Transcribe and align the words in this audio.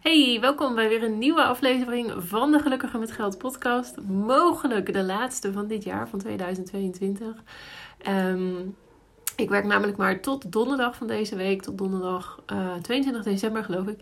Hey, 0.00 0.38
welkom 0.40 0.74
bij 0.74 0.88
weer 0.88 1.02
een 1.02 1.18
nieuwe 1.18 1.42
aflevering 1.42 2.12
van 2.16 2.52
de 2.52 2.58
Gelukkige 2.58 2.98
met 2.98 3.12
Geld 3.12 3.38
podcast. 3.38 4.00
Mogelijk 4.02 4.92
de 4.92 5.02
laatste 5.02 5.52
van 5.52 5.66
dit 5.66 5.84
jaar, 5.84 6.08
van 6.08 6.18
2022. 6.18 7.42
Ehm, 7.98 8.58
ik 9.36 9.48
werk 9.48 9.64
namelijk 9.64 9.96
maar 9.96 10.20
tot 10.20 10.52
donderdag 10.52 10.96
van 10.96 11.06
deze 11.06 11.36
week, 11.36 11.62
tot 11.62 11.78
donderdag 11.78 12.42
uh, 12.52 12.74
eh, 12.74 12.82
22 12.82 13.22
december 13.22 13.64
geloof 13.64 13.86
ik. 13.86 13.98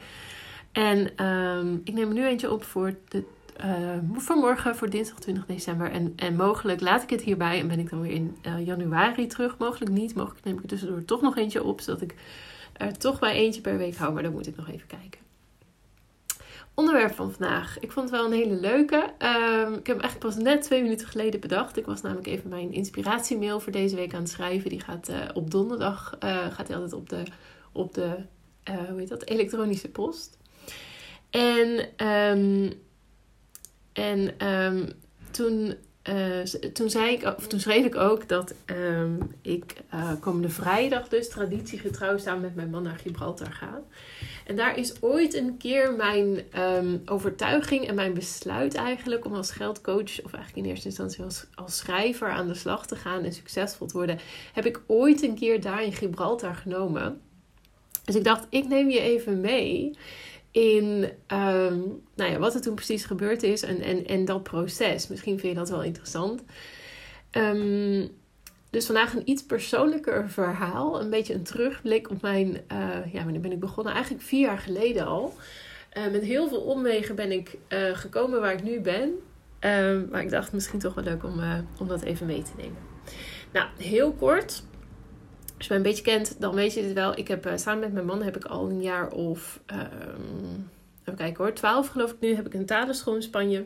En 0.72 1.16
ehm, 1.16 1.75
ik 1.84 1.93
neem 1.93 2.09
er 2.09 2.15
nu 2.15 2.27
eentje 2.27 2.53
op 2.53 2.65
voor, 2.65 2.95
de, 3.09 3.25
uh, 3.65 4.35
morgen, 4.37 4.77
voor 4.77 4.91
dinsdag 4.91 5.19
20 5.19 5.46
december. 5.46 5.91
En, 5.91 6.12
en 6.17 6.37
mogelijk 6.37 6.80
laat 6.80 7.03
ik 7.03 7.11
het 7.11 7.23
hierbij 7.23 7.61
en 7.61 7.69
ben 7.69 7.79
ik 7.79 7.91
dan 7.91 8.01
weer 8.01 8.12
in 8.12 8.37
uh, 8.46 8.67
januari 8.67 9.27
terug. 9.27 9.59
Mogelijk 9.59 9.91
niet, 9.91 10.15
mogelijk 10.15 10.45
neem 10.45 10.57
ik 10.57 10.62
er 10.62 10.69
tussendoor 10.69 11.05
toch 11.05 11.21
nog 11.21 11.37
eentje 11.37 11.65
op, 11.65 11.80
zodat 11.80 12.03
ik 12.03 12.15
er 12.73 12.99
toch 12.99 13.19
bij 13.19 13.35
eentje 13.35 13.61
per 13.61 13.79
week 13.79 13.96
hou. 13.96 14.12
Maar 14.12 14.23
dan 14.23 14.33
moet 14.33 14.46
ik 14.46 14.57
nog 14.57 14.69
even 14.69 14.87
kijken 14.87 15.27
onderwerp 16.79 17.14
van 17.14 17.32
vandaag. 17.32 17.78
Ik 17.78 17.92
vond 17.92 18.10
het 18.10 18.18
wel 18.18 18.27
een 18.27 18.38
hele 18.38 18.55
leuke. 18.55 18.96
Um, 18.96 19.74
ik 19.74 19.86
heb 19.86 19.96
hem 19.96 20.00
eigenlijk 20.00 20.19
pas 20.19 20.36
net 20.36 20.62
twee 20.62 20.82
minuten 20.82 21.06
geleden 21.06 21.41
bedacht. 21.41 21.77
Ik 21.77 21.86
was 21.86 22.02
namelijk 22.02 22.27
even 22.27 22.50
mijn 22.50 22.73
inspiratiemail 22.73 23.60
voor 23.60 23.73
deze 23.73 23.96
week 23.96 24.14
aan 24.14 24.20
het 24.20 24.30
schrijven. 24.30 24.70
Die 24.70 24.80
gaat 24.80 25.09
uh, 25.09 25.16
op 25.34 25.50
donderdag 25.50 26.16
uh, 26.24 26.46
gaat 26.52 26.69
hij 26.69 26.77
altijd 26.77 26.92
op 26.92 27.09
de, 27.09 27.22
op 27.72 27.95
de 27.95 28.16
uh, 28.70 28.74
hoe 28.88 28.98
heet 28.98 29.09
dat, 29.09 29.24
elektronische 29.24 29.88
post. 29.88 30.38
En, 31.30 31.88
um, 32.06 32.72
en 33.92 34.48
um, 34.48 34.92
toen 35.30 35.74
uh, 36.09 36.71
toen, 36.73 36.91
zei 36.91 37.12
ik, 37.12 37.35
of 37.37 37.47
toen 37.47 37.61
schreef 37.61 37.85
ik 37.85 37.97
ook 37.97 38.29
dat 38.29 38.55
um, 38.67 39.19
ik 39.43 39.75
uh, 39.95 40.11
komende 40.21 40.48
vrijdag 40.48 41.09
dus 41.09 41.29
traditiegetrouw 41.29 42.19
samen 42.19 42.41
met 42.41 42.55
mijn 42.55 42.71
man 42.71 42.83
naar 42.83 42.98
Gibraltar 42.98 43.53
ga. 43.53 43.81
En 44.47 44.57
daar 44.57 44.79
is 44.79 45.03
ooit 45.03 45.34
een 45.34 45.57
keer 45.57 45.95
mijn 45.95 46.43
um, 46.59 47.03
overtuiging 47.05 47.87
en 47.87 47.95
mijn 47.95 48.15
besluit 48.15 48.75
eigenlijk 48.75 49.25
om 49.25 49.34
als 49.34 49.50
geldcoach, 49.50 50.23
of 50.25 50.33
eigenlijk 50.33 50.56
in 50.56 50.65
eerste 50.65 50.89
instantie 50.89 51.25
als, 51.25 51.47
als 51.55 51.77
schrijver 51.77 52.28
aan 52.28 52.48
de 52.48 52.55
slag 52.55 52.87
te 52.87 52.97
gaan 52.97 53.25
en 53.25 53.33
succesvol 53.33 53.87
te 53.87 53.97
worden, 53.97 54.19
heb 54.53 54.67
ik 54.67 54.81
ooit 54.87 55.22
een 55.22 55.34
keer 55.34 55.61
daar 55.61 55.84
in 55.84 55.93
Gibraltar 55.93 56.55
genomen. 56.55 57.20
Dus 58.05 58.15
ik 58.17 58.25
dacht, 58.25 58.47
ik 58.50 58.69
neem 58.69 58.91
je 58.91 59.00
even 59.00 59.41
mee 59.41 59.97
in 60.50 61.10
um, 61.32 62.02
nou 62.14 62.30
ja, 62.30 62.38
wat 62.38 62.54
er 62.54 62.60
toen 62.60 62.74
precies 62.74 63.04
gebeurd 63.04 63.42
is 63.42 63.62
en, 63.62 63.80
en, 63.80 64.06
en 64.06 64.24
dat 64.24 64.42
proces. 64.42 65.08
Misschien 65.08 65.38
vind 65.38 65.52
je 65.52 65.58
dat 65.58 65.70
wel 65.70 65.82
interessant. 65.82 66.42
Um, 67.32 68.08
dus 68.70 68.86
vandaag 68.86 69.14
een 69.14 69.30
iets 69.30 69.42
persoonlijker 69.42 70.30
verhaal. 70.30 71.00
Een 71.00 71.10
beetje 71.10 71.34
een 71.34 71.42
terugblik 71.42 72.10
op 72.10 72.22
mijn... 72.22 72.48
Uh, 72.72 73.12
ja, 73.12 73.22
wanneer 73.22 73.41
ben 73.41 73.52
ik 73.52 73.60
begonnen? 73.60 73.92
Eigenlijk 73.92 74.24
vier 74.24 74.41
jaar 74.41 74.58
geleden 74.58 75.06
al. 75.06 75.34
Uh, 75.92 76.12
met 76.12 76.22
heel 76.22 76.48
veel 76.48 76.60
omwegen 76.60 77.14
ben 77.14 77.32
ik 77.32 77.56
uh, 77.69 77.96
gekomen 77.96 78.41
waar 78.41 78.52
ik 78.52 78.62
nu 78.62 78.80
ben. 78.80 79.12
Um, 79.60 80.08
maar 80.10 80.22
ik 80.22 80.30
dacht 80.30 80.52
misschien 80.52 80.78
toch 80.78 80.94
wel 80.94 81.04
leuk 81.04 81.24
om, 81.24 81.41
om 81.78 81.88
dat 81.88 82.02
even 82.02 82.26
mee 82.26 82.42
te 82.42 82.52
nemen. 82.56 82.78
Nou, 83.52 83.69
heel 83.78 84.12
kort. 84.12 84.62
Als 85.59 85.67
je 85.67 85.73
mij 85.73 85.77
een 85.77 85.91
beetje 85.91 86.03
kent, 86.03 86.41
dan 86.41 86.55
weet 86.55 86.75
je 86.75 86.83
dit 86.83 86.92
wel. 86.92 87.19
Ik 87.19 87.28
heb 87.28 87.47
uh, 87.47 87.53
samen 87.56 87.81
met 87.81 87.92
mijn 87.92 88.06
man 88.06 88.23
heb 88.23 88.37
ik 88.37 88.45
al 88.45 88.70
een 88.70 88.83
jaar 88.83 89.11
of 89.11 89.61
um, 89.73 90.70
even 91.00 91.19
kijken 91.19 91.45
hoor, 91.45 91.55
12 91.55 91.89
geloof 91.89 92.11
ik 92.11 92.20
nu, 92.20 92.34
heb 92.34 92.47
ik 92.47 92.55
een 92.55 92.67
talenschool 92.67 93.15
in 93.15 93.23
Spanje. 93.23 93.65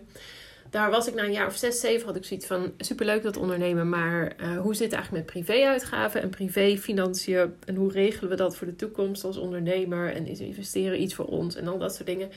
Daar 0.71 0.91
was 0.91 1.09
ik 1.09 1.15
na 1.15 1.25
een 1.25 1.33
jaar 1.33 1.47
of 1.47 1.57
zes, 1.57 1.81
zeven 1.81 2.07
had 2.07 2.17
ik 2.17 2.25
zoiets 2.25 2.47
van 2.47 2.73
superleuk 2.79 3.23
dat 3.23 3.37
ondernemen, 3.37 3.89
maar 3.89 4.33
uh, 4.41 4.61
hoe 4.61 4.75
zit 4.75 4.85
het 4.85 4.93
eigenlijk 4.93 5.25
met 5.25 5.35
privéuitgaven 5.45 6.23
en 6.23 6.31
privéfinanciën 6.31 7.55
en 7.65 7.75
hoe 7.75 7.93
regelen 7.93 8.31
we 8.31 8.37
dat 8.37 8.57
voor 8.57 8.67
de 8.67 8.77
toekomst 8.77 9.25
als 9.25 9.37
ondernemer 9.37 10.15
en 10.15 10.27
is 10.27 10.41
investeren 10.41 11.03
iets 11.03 11.15
voor 11.15 11.27
ons 11.27 11.57
en 11.57 11.69
al 11.69 11.79
dat 11.79 11.95
soort 11.95 12.07
dingen. 12.07 12.31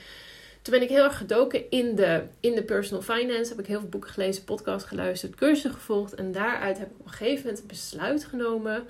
Toen 0.62 0.74
ben 0.74 0.84
ik 0.84 0.90
heel 0.90 1.04
erg 1.04 1.18
gedoken 1.18 1.70
in 1.70 1.96
de, 1.96 2.24
in 2.40 2.56
de 2.56 2.64
personal 2.64 3.02
finance. 3.02 3.50
Heb 3.50 3.60
ik 3.60 3.66
heel 3.66 3.80
veel 3.80 3.90
boeken 3.90 4.10
gelezen, 4.10 4.44
podcast 4.44 4.86
geluisterd, 4.86 5.36
cursussen 5.36 5.72
gevolgd. 5.72 6.14
En 6.14 6.32
daaruit 6.32 6.78
heb 6.78 6.90
ik 6.90 7.00
op 7.00 7.06
een 7.06 7.12
gegeven 7.12 7.44
moment 7.44 7.62
een 7.62 7.68
besluit 7.68 8.26
genomen 8.26 8.84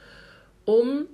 om, 0.66 1.08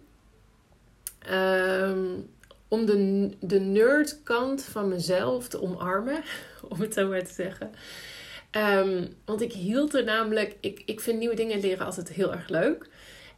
um, 1.32 2.30
om 2.68 2.86
de, 2.86 3.30
de 3.40 3.60
nerdkant 3.60 4.64
van 4.64 4.88
mezelf 4.88 5.48
te 5.48 5.62
omarmen, 5.62 6.24
om 6.70 6.82
het 6.82 6.94
zo 6.94 7.08
maar 7.08 7.24
te 7.24 7.34
zeggen. 7.34 7.72
Um, 8.52 9.16
want 9.26 9.42
ik 9.42 9.54
hield 9.54 9.94
er 9.94 10.04
namelijk, 10.04 10.56
ik, 10.60 10.82
ik 10.86 11.00
vind 11.00 11.20
nieuwe 11.20 11.36
dingen 11.36 11.60
leren 11.60 11.86
altijd 11.86 12.10
heel 12.10 12.34
erg 12.34 12.50
leuk. 12.50 12.90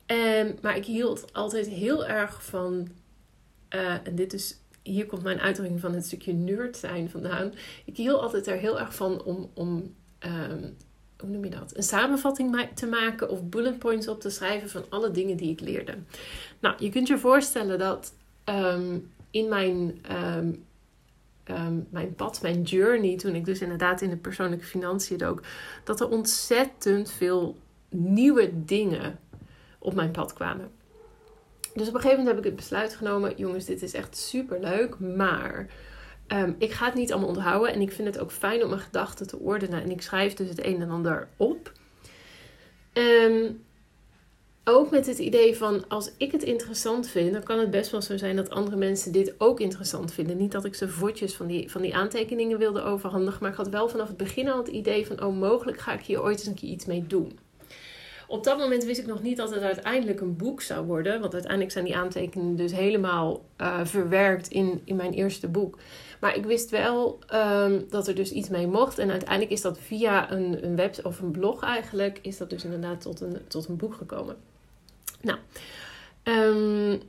Um, 0.08 0.56
maar 0.62 0.78
ik 0.78 0.86
hield 0.86 1.34
altijd 1.34 1.68
heel 1.68 2.06
erg 2.06 2.46
van, 2.46 2.88
uh, 3.70 4.08
en 4.08 4.16
dit 4.16 4.34
is, 4.34 4.58
hier 4.84 5.06
komt 5.06 5.24
mijn 5.24 5.40
uitdrukking 5.40 5.80
van 5.80 5.94
het 5.94 6.06
stukje 6.06 6.34
nerd 6.34 6.78
zijn 6.78 7.10
vandaan. 7.10 7.54
Ik 7.86 7.98
hield 7.98 8.22
altijd 8.22 8.48
er 8.48 8.58
heel 8.58 8.80
erg 8.80 8.96
van 8.96 9.24
om, 9.24 9.52
om 9.54 9.96
hoe 11.24 11.32
noem 11.32 11.44
je 11.44 11.50
dat? 11.50 11.78
Een 11.78 11.84
samenvatting 11.84 12.68
te 12.74 12.86
maken 12.86 13.30
of 13.30 13.44
bullet 13.44 13.80
points 13.80 14.08
op 14.08 14.22
te 14.22 14.30
schrijven 14.30 14.70
van 14.70 14.86
alle 14.90 15.12
dingen 15.12 15.38
die 15.38 15.52
ik 15.52 15.60
leerde. 15.60 15.96
Nou, 16.60 16.76
je 16.80 16.90
kunt 16.90 17.08
je 17.08 17.18
voorstellen 17.18 17.80
dat 17.80 18.14
um, 18.46 19.12
in 19.32 19.50
mijn, 19.50 20.06
um, 20.12 20.66
um, 21.46 21.88
mijn 21.90 22.16
pad, 22.16 22.42
mijn 22.42 22.62
journey, 22.62 23.18
toen 23.18 23.36
ik 23.36 23.46
dus 23.46 23.62
inderdaad 23.62 24.02
in 24.02 24.10
de 24.10 24.18
persoonlijke 24.18 24.66
financiën 24.66 25.18
dook, 25.18 25.42
dat 25.84 26.00
er 26.00 26.10
ontzettend 26.10 27.12
veel 27.12 27.58
nieuwe 27.90 28.52
dingen 28.66 29.20
op 29.80 29.94
mijn 29.94 30.12
pad 30.12 30.34
kwamen. 30.34 30.72
Dus 31.74 31.88
op 31.88 31.94
een 31.94 32.02
gegeven 32.02 32.24
moment 32.24 32.28
heb 32.28 32.38
ik 32.38 32.52
het 32.52 32.56
besluit 32.56 32.96
genomen: 32.96 33.34
jongens, 33.36 33.66
dit 33.66 33.82
is 33.82 33.94
echt 33.94 34.18
super 34.18 34.60
leuk, 34.60 35.00
maar 35.00 35.68
Um, 36.34 36.56
ik 36.58 36.72
ga 36.72 36.86
het 36.86 36.94
niet 36.94 37.12
allemaal 37.12 37.30
onthouden 37.30 37.74
en 37.74 37.82
ik 37.82 37.92
vind 37.92 38.08
het 38.08 38.20
ook 38.20 38.32
fijn 38.32 38.64
om 38.64 38.70
mijn 38.70 38.82
gedachten 38.82 39.28
te 39.28 39.40
ordenen. 39.40 39.84
En 39.84 39.92
ik 39.92 40.02
schrijf 40.02 40.34
dus 40.34 40.50
het 40.50 40.66
een 40.66 40.82
en 40.82 40.90
ander 40.90 41.28
op. 41.38 41.72
Um, 42.94 43.64
ook 44.64 44.92
met 44.92 45.06
het 45.06 45.18
idee 45.18 45.58
van 45.58 45.88
als 45.88 46.12
ik 46.18 46.32
het 46.32 46.44
interessant 46.44 47.08
vind, 47.08 47.34
dan 47.34 47.44
kan 47.44 47.60
het 47.60 47.72
best 47.72 47.92
wel 47.92 48.02
zo 48.02 48.18
zijn 48.18 48.36
dat 48.36 48.50
andere 48.50 48.78
mensen 48.78 49.12
dit 49.12 49.34
ook 49.38 49.60
interessant 49.60 50.14
vinden. 50.14 50.38
Niet 50.38 50.52
dat 50.52 50.66
ik 50.66 50.76
ze 50.76 50.90
vodjes 50.90 51.36
van 51.36 51.48
die, 51.48 51.72
van 51.72 51.82
die 51.82 51.96
aantekeningen 51.96 52.58
wilde 52.58 52.82
overhandigen, 52.82 53.38
maar 53.42 53.52
ik 53.52 53.58
had 53.58 53.70
wel 53.70 53.90
vanaf 53.90 54.08
het 54.08 54.18
begin 54.18 54.50
al 54.50 54.58
het 54.58 54.68
idee 54.68 55.08
van: 55.08 55.24
oh, 55.24 55.38
mogelijk 55.38 55.80
ga 55.80 55.94
ik 55.94 56.02
hier 56.02 56.24
ooit 56.24 56.40
eens 56.40 56.48
een 56.48 56.54
keer 56.54 56.70
iets 56.70 56.86
mee 56.86 57.08
doen. 57.08 57.40
Op 58.28 58.44
dat 58.44 58.58
moment 58.58 58.84
wist 58.84 59.00
ik 59.00 59.06
nog 59.06 59.22
niet 59.22 59.38
dat 59.38 59.54
het 59.54 59.62
uiteindelijk 59.62 60.22
een 60.22 60.36
boek 60.36 60.62
zou 60.62 60.86
worden. 60.86 61.20
Want 61.22 61.34
uiteindelijk 61.34 61.72
zijn 61.72 61.86
die 61.86 61.96
aantekeningen 61.96 62.56
dus 62.56 62.72
helemaal 62.72 63.46
uh, 63.62 63.80
verwerkt 63.84 64.48
in, 64.48 64.82
in 64.86 64.96
mijn 64.96 65.14
eerste 65.14 65.48
boek. 65.48 65.78
Maar 66.24 66.36
ik 66.36 66.46
wist 66.46 66.70
wel 66.70 67.20
um, 67.34 67.86
dat 67.90 68.08
er 68.08 68.16
dus 68.16 68.32
iets 68.32 68.50
mee 68.50 68.68
mocht. 68.68 68.98
En 68.98 69.12
uiteindelijk 69.12 69.52
is 69.52 69.62
dat 69.62 69.80
via 69.80 70.32
een, 70.32 70.66
een 70.66 70.76
web 70.76 71.00
of 71.04 71.20
een 71.20 71.32
blog 71.32 71.64
eigenlijk, 71.64 72.20
is 72.22 72.38
dat 72.38 72.50
dus 72.50 72.64
inderdaad 72.64 73.02
tot 73.02 73.22
een, 73.22 73.38
tot 73.48 73.68
een 73.68 73.78
boek 73.78 73.94
gekomen. 73.94 74.36
Nou, 75.22 75.40
um, 76.24 77.02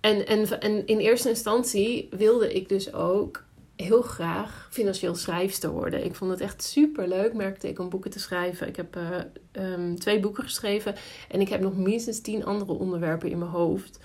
en, 0.00 0.26
en, 0.26 0.60
en 0.60 0.86
in 0.86 0.98
eerste 0.98 1.28
instantie 1.28 2.08
wilde 2.10 2.52
ik 2.52 2.68
dus 2.68 2.92
ook 2.92 3.44
heel 3.76 4.02
graag 4.02 4.68
financieel 4.70 5.14
schrijfster 5.14 5.70
worden. 5.70 6.04
Ik 6.04 6.14
vond 6.14 6.30
het 6.30 6.40
echt 6.40 6.62
super 6.62 7.08
leuk, 7.08 7.34
merkte 7.34 7.68
ik, 7.68 7.78
om 7.78 7.88
boeken 7.88 8.10
te 8.10 8.20
schrijven. 8.20 8.68
Ik 8.68 8.76
heb 8.76 8.96
uh, 8.96 9.72
um, 9.72 9.98
twee 9.98 10.20
boeken 10.20 10.44
geschreven 10.44 10.94
en 11.28 11.40
ik 11.40 11.48
heb 11.48 11.60
nog 11.60 11.76
minstens 11.76 12.20
tien 12.20 12.44
andere 12.44 12.72
onderwerpen 12.72 13.30
in 13.30 13.38
mijn 13.38 13.50
hoofd. 13.50 13.98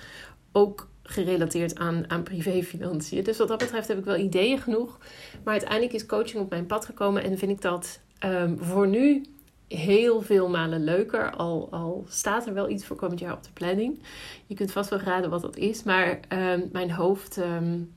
Ook 0.52 0.92
gerelateerd 1.04 1.78
aan, 1.78 2.10
aan 2.10 2.24
privéfinanciën. 2.24 3.24
Dus 3.24 3.38
wat 3.38 3.48
dat 3.48 3.58
betreft 3.58 3.88
heb 3.88 3.98
ik 3.98 4.06
wel 4.06 4.18
ideeën 4.18 4.60
genoeg. 4.60 4.98
Maar 5.44 5.54
uiteindelijk 5.54 5.94
is 5.94 6.06
coaching 6.06 6.44
op 6.44 6.50
mijn 6.50 6.66
pad 6.66 6.86
gekomen 6.86 7.24
en 7.24 7.38
vind 7.38 7.52
ik 7.52 7.62
dat 7.62 8.00
um, 8.26 8.58
voor 8.60 8.88
nu 8.88 9.26
heel 9.68 10.22
veel 10.22 10.50
malen 10.50 10.84
leuker. 10.84 11.32
Al, 11.32 11.68
al 11.72 12.06
staat 12.10 12.48
er 12.48 12.54
wel 12.54 12.70
iets 12.70 12.86
voor 12.86 12.96
komend 12.96 13.20
jaar 13.20 13.34
op 13.34 13.44
de 13.44 13.52
planning. 13.54 14.00
Je 14.46 14.56
kunt 14.56 14.72
vast 14.72 14.90
wel 14.90 15.00
raden 15.00 15.30
wat 15.30 15.42
dat 15.42 15.58
is. 15.58 15.84
Maar 15.84 16.20
um, 16.30 16.70
mijn 16.72 16.92
hoofd. 16.92 17.38
Um, 17.38 17.94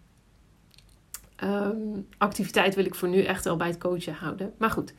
um, 1.45 2.07
activiteit 2.19 2.75
wil 2.75 2.85
ik 2.85 2.95
voor 2.95 3.09
nu 3.09 3.23
echt 3.23 3.45
wel 3.45 3.57
bij 3.57 3.67
het 3.67 3.79
coachen 3.79 4.15
houden. 4.15 4.55
Maar 4.59 4.71
goed. 4.71 4.95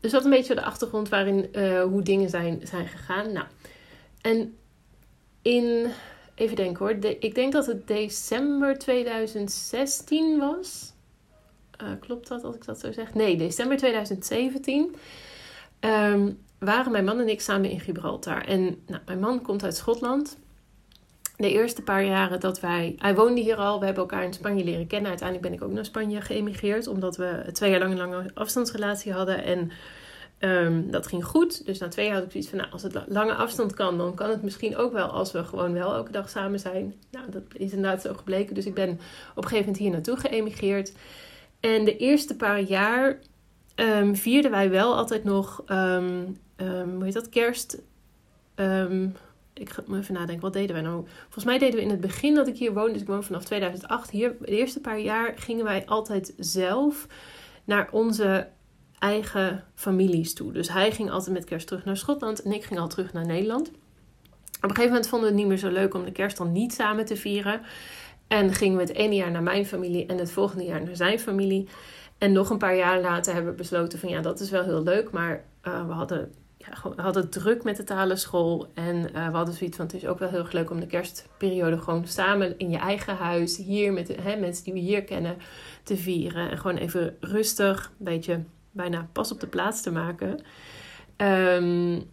Dus 0.00 0.10
dat 0.10 0.24
een 0.24 0.30
beetje 0.30 0.54
de 0.54 0.64
achtergrond 0.64 1.08
waarin 1.08 1.48
uh, 1.52 1.82
hoe 1.82 2.02
dingen 2.02 2.30
zijn, 2.30 2.60
zijn 2.62 2.86
gegaan. 2.86 3.32
Nou, 3.32 3.46
en 4.20 4.56
in 5.42 5.86
Even 6.38 6.56
denken 6.56 6.86
hoor. 6.86 7.14
Ik 7.20 7.34
denk 7.34 7.52
dat 7.52 7.66
het 7.66 7.86
december 7.86 8.78
2016 8.78 10.38
was. 10.38 10.92
Uh, 11.82 11.88
klopt 12.00 12.28
dat 12.28 12.44
als 12.44 12.54
ik 12.54 12.64
dat 12.64 12.80
zo 12.80 12.92
zeg? 12.92 13.14
Nee, 13.14 13.36
december 13.36 13.76
2017. 13.76 14.82
Um, 14.82 14.94
ehm, 15.78 16.30
waren 16.58 16.92
mijn 16.92 17.04
man 17.04 17.20
en 17.20 17.28
ik 17.28 17.40
samen 17.40 17.70
in 17.70 17.80
Gibraltar. 17.80 18.44
En 18.44 18.82
nou, 18.86 19.02
mijn 19.06 19.20
man 19.20 19.42
komt 19.42 19.64
uit 19.64 19.76
Schotland. 19.76 20.38
De 21.36 21.52
eerste 21.52 21.82
paar 21.82 22.04
jaren 22.04 22.40
dat 22.40 22.60
wij. 22.60 22.94
Hij 22.98 23.14
woonde 23.14 23.40
hier 23.40 23.56
al. 23.56 23.78
We 23.78 23.84
hebben 23.84 24.02
elkaar 24.02 24.24
in 24.24 24.32
Spanje 24.32 24.64
leren 24.64 24.86
kennen. 24.86 25.08
Uiteindelijk 25.08 25.48
ben 25.48 25.58
ik 25.58 25.64
ook 25.64 25.74
naar 25.74 25.84
Spanje 25.84 26.20
geëmigreerd. 26.20 26.86
Omdat 26.86 27.16
we 27.16 27.48
twee 27.52 27.70
jaar 27.70 27.80
lang 27.80 27.92
een 27.92 27.98
lange 27.98 28.30
afstandsrelatie 28.34 29.12
hadden. 29.12 29.44
En 29.44 29.70
Ehm, 30.38 30.90
dat 30.90 31.06
ging 31.06 31.24
goed. 31.24 31.66
Dus 31.66 31.78
na 31.78 31.88
twee 31.88 32.06
jaar 32.06 32.14
had 32.14 32.24
ik 32.24 32.30
zoiets 32.30 32.48
van, 32.48 32.58
nou, 32.58 32.70
als 32.70 32.82
het 32.82 33.04
lange 33.06 33.34
afstand 33.34 33.74
kan, 33.74 33.98
dan 33.98 34.14
kan 34.14 34.30
het 34.30 34.42
misschien 34.42 34.76
ook 34.76 34.92
wel 34.92 35.06
als 35.06 35.32
we 35.32 35.44
gewoon 35.44 35.72
wel 35.72 35.94
elke 35.94 36.12
dag 36.12 36.30
samen 36.30 36.60
zijn. 36.60 36.94
Nou, 37.10 37.30
dat 37.30 37.42
is 37.52 37.72
inderdaad 37.72 38.02
zo 38.02 38.14
gebleken. 38.14 38.54
Dus 38.54 38.66
ik 38.66 38.74
ben 38.74 38.90
op 39.34 39.36
een 39.36 39.42
gegeven 39.42 39.58
moment 39.58 39.78
hier 39.78 39.90
naartoe 39.90 40.16
geëmigreerd. 40.16 40.92
En 41.60 41.84
de 41.84 41.96
eerste 41.96 42.36
paar 42.36 42.60
jaar 42.60 43.18
um, 43.74 44.16
vierden 44.16 44.50
wij 44.50 44.70
wel 44.70 44.96
altijd 44.96 45.24
nog, 45.24 45.62
um, 45.68 46.36
hoe 46.66 47.04
heet 47.04 47.14
dat, 47.14 47.28
kerst. 47.28 47.74
ik 49.54 49.70
ga 49.70 49.82
even 49.92 50.14
nadenken, 50.14 50.40
wat 50.40 50.52
deden 50.52 50.72
wij 50.72 50.84
nou? 50.84 51.06
Volgens 51.22 51.44
mij 51.44 51.58
deden 51.58 51.76
we 51.76 51.82
in 51.82 51.90
het 51.90 52.00
begin 52.00 52.34
dat 52.34 52.48
ik 52.48 52.56
hier 52.56 52.72
woonde, 52.72 52.92
dus 52.92 53.02
ik 53.02 53.08
woon 53.08 53.24
vanaf 53.24 53.44
2008 53.44 54.10
hier. 54.10 54.36
De 54.40 54.46
eerste 54.46 54.80
paar 54.80 55.00
jaar 55.00 55.32
gingen 55.36 55.64
wij 55.64 55.86
altijd 55.86 56.34
zelf 56.36 57.06
naar 57.64 57.88
onze 57.90 58.48
eigen 58.98 59.64
families 59.74 60.34
toe. 60.34 60.52
Dus 60.52 60.72
hij 60.72 60.92
ging 60.92 61.10
altijd 61.10 61.36
met 61.36 61.44
kerst 61.44 61.66
terug 61.66 61.84
naar 61.84 61.96
Schotland 61.96 62.42
en 62.42 62.52
ik 62.52 62.64
ging 62.64 62.80
al 62.80 62.88
terug 62.88 63.12
naar 63.12 63.26
Nederland. 63.26 63.68
Op 63.68 64.64
een 64.64 64.70
gegeven 64.70 64.92
moment 64.92 65.08
vonden 65.08 65.28
we 65.28 65.34
het 65.34 65.44
niet 65.44 65.52
meer 65.52 65.70
zo 65.70 65.76
leuk 65.80 65.94
om 65.94 66.04
de 66.04 66.12
kerst 66.12 66.36
dan 66.36 66.52
niet 66.52 66.72
samen 66.72 67.04
te 67.04 67.16
vieren. 67.16 67.60
En 68.28 68.54
gingen 68.54 68.76
we 68.76 68.82
het 68.82 68.94
ene 68.94 69.14
jaar 69.14 69.30
naar 69.30 69.42
mijn 69.42 69.66
familie 69.66 70.06
en 70.06 70.18
het 70.18 70.30
volgende 70.30 70.64
jaar 70.64 70.82
naar 70.82 70.96
zijn 70.96 71.18
familie. 71.18 71.68
En 72.18 72.32
nog 72.32 72.50
een 72.50 72.58
paar 72.58 72.76
jaar 72.76 73.00
later 73.00 73.34
hebben 73.34 73.52
we 73.52 73.58
besloten 73.58 73.98
van 73.98 74.08
ja, 74.08 74.20
dat 74.20 74.40
is 74.40 74.50
wel 74.50 74.62
heel 74.62 74.82
leuk, 74.82 75.10
maar 75.10 75.44
uh, 75.62 75.86
we 75.86 75.92
hadden, 75.92 76.32
ja, 76.56 76.92
we 76.96 77.02
hadden 77.02 77.30
druk 77.30 77.62
met 77.62 77.76
de 77.76 77.84
talenschool. 77.84 78.66
En 78.74 78.96
uh, 78.96 79.28
we 79.28 79.36
hadden 79.36 79.54
zoiets 79.54 79.76
van 79.76 79.86
het 79.86 79.94
is 79.94 80.06
ook 80.06 80.18
wel 80.18 80.28
heel 80.28 80.38
erg 80.38 80.52
leuk 80.52 80.70
om 80.70 80.80
de 80.80 80.86
kerstperiode 80.86 81.78
gewoon 81.78 82.06
samen 82.06 82.58
in 82.58 82.70
je 82.70 82.78
eigen 82.78 83.16
huis, 83.16 83.56
hier 83.56 83.92
met 83.92 84.06
de, 84.06 84.14
hè, 84.20 84.36
mensen 84.36 84.64
die 84.64 84.72
we 84.72 84.78
hier 84.78 85.04
kennen, 85.04 85.36
te 85.82 85.96
vieren. 85.96 86.50
En 86.50 86.58
gewoon 86.58 86.76
even 86.76 87.16
rustig, 87.20 87.92
een 87.98 88.04
beetje 88.04 88.40
bijna 88.78 89.08
pas 89.12 89.32
op 89.32 89.40
de 89.40 89.46
plaats 89.46 89.82
te 89.82 89.90
maken. 89.90 90.40
Um, 91.16 92.08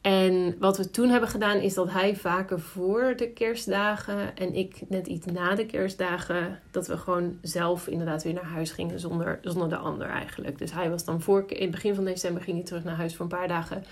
en 0.00 0.56
wat 0.58 0.76
we 0.76 0.90
toen 0.90 1.08
hebben 1.08 1.28
gedaan 1.28 1.56
is 1.56 1.74
dat 1.74 1.90
hij 1.90 2.16
vaker 2.16 2.60
voor 2.60 3.14
de 3.16 3.28
kerstdagen 3.28 4.36
en 4.36 4.54
ik 4.54 4.80
net 4.88 5.06
iets 5.06 5.26
na 5.26 5.54
de 5.54 5.66
kerstdagen, 5.66 6.60
dat 6.70 6.86
we 6.86 6.96
gewoon 6.96 7.38
zelf 7.42 7.86
inderdaad 7.86 8.22
weer 8.22 8.32
naar 8.32 8.44
huis 8.44 8.70
gingen 8.70 9.00
zonder, 9.00 9.38
zonder 9.42 9.68
de 9.68 9.76
ander 9.76 10.08
eigenlijk. 10.08 10.58
Dus 10.58 10.72
hij 10.72 10.90
was 10.90 11.04
dan 11.04 11.20
voor, 11.20 11.44
in 11.46 11.62
het 11.62 11.70
begin 11.70 11.94
van 11.94 12.04
december 12.04 12.42
ging 12.42 12.56
hij 12.56 12.66
terug 12.66 12.84
naar 12.84 12.96
huis 12.96 13.16
voor 13.16 13.24
een 13.24 13.38
paar 13.38 13.48
dagen 13.48 13.84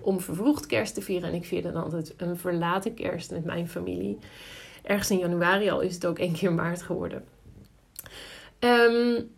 om 0.00 0.20
vervroegd 0.20 0.66
kerst 0.66 0.94
te 0.94 1.02
vieren. 1.02 1.28
En 1.28 1.34
ik 1.34 1.44
vierde 1.44 1.72
dan 1.72 1.82
altijd 1.82 2.14
een 2.16 2.36
verlaten 2.36 2.94
kerst 2.94 3.30
met 3.30 3.44
mijn 3.44 3.68
familie. 3.68 4.18
Ergens 4.82 5.10
in 5.10 5.18
januari 5.18 5.70
al 5.70 5.80
is 5.80 5.94
het 5.94 6.06
ook 6.06 6.18
één 6.18 6.32
keer 6.32 6.52
maart 6.52 6.82
geworden. 6.82 7.24
Um, 8.58 9.30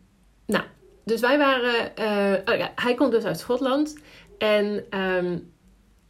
nou, 0.46 0.64
dus 1.04 1.20
wij 1.20 1.38
waren. 1.38 1.92
Uh, 1.98 2.54
oh 2.54 2.58
ja, 2.58 2.72
hij 2.74 2.94
komt 2.94 3.12
dus 3.12 3.24
uit 3.24 3.38
Schotland. 3.38 3.98
En 4.38 4.84
um, 5.00 5.52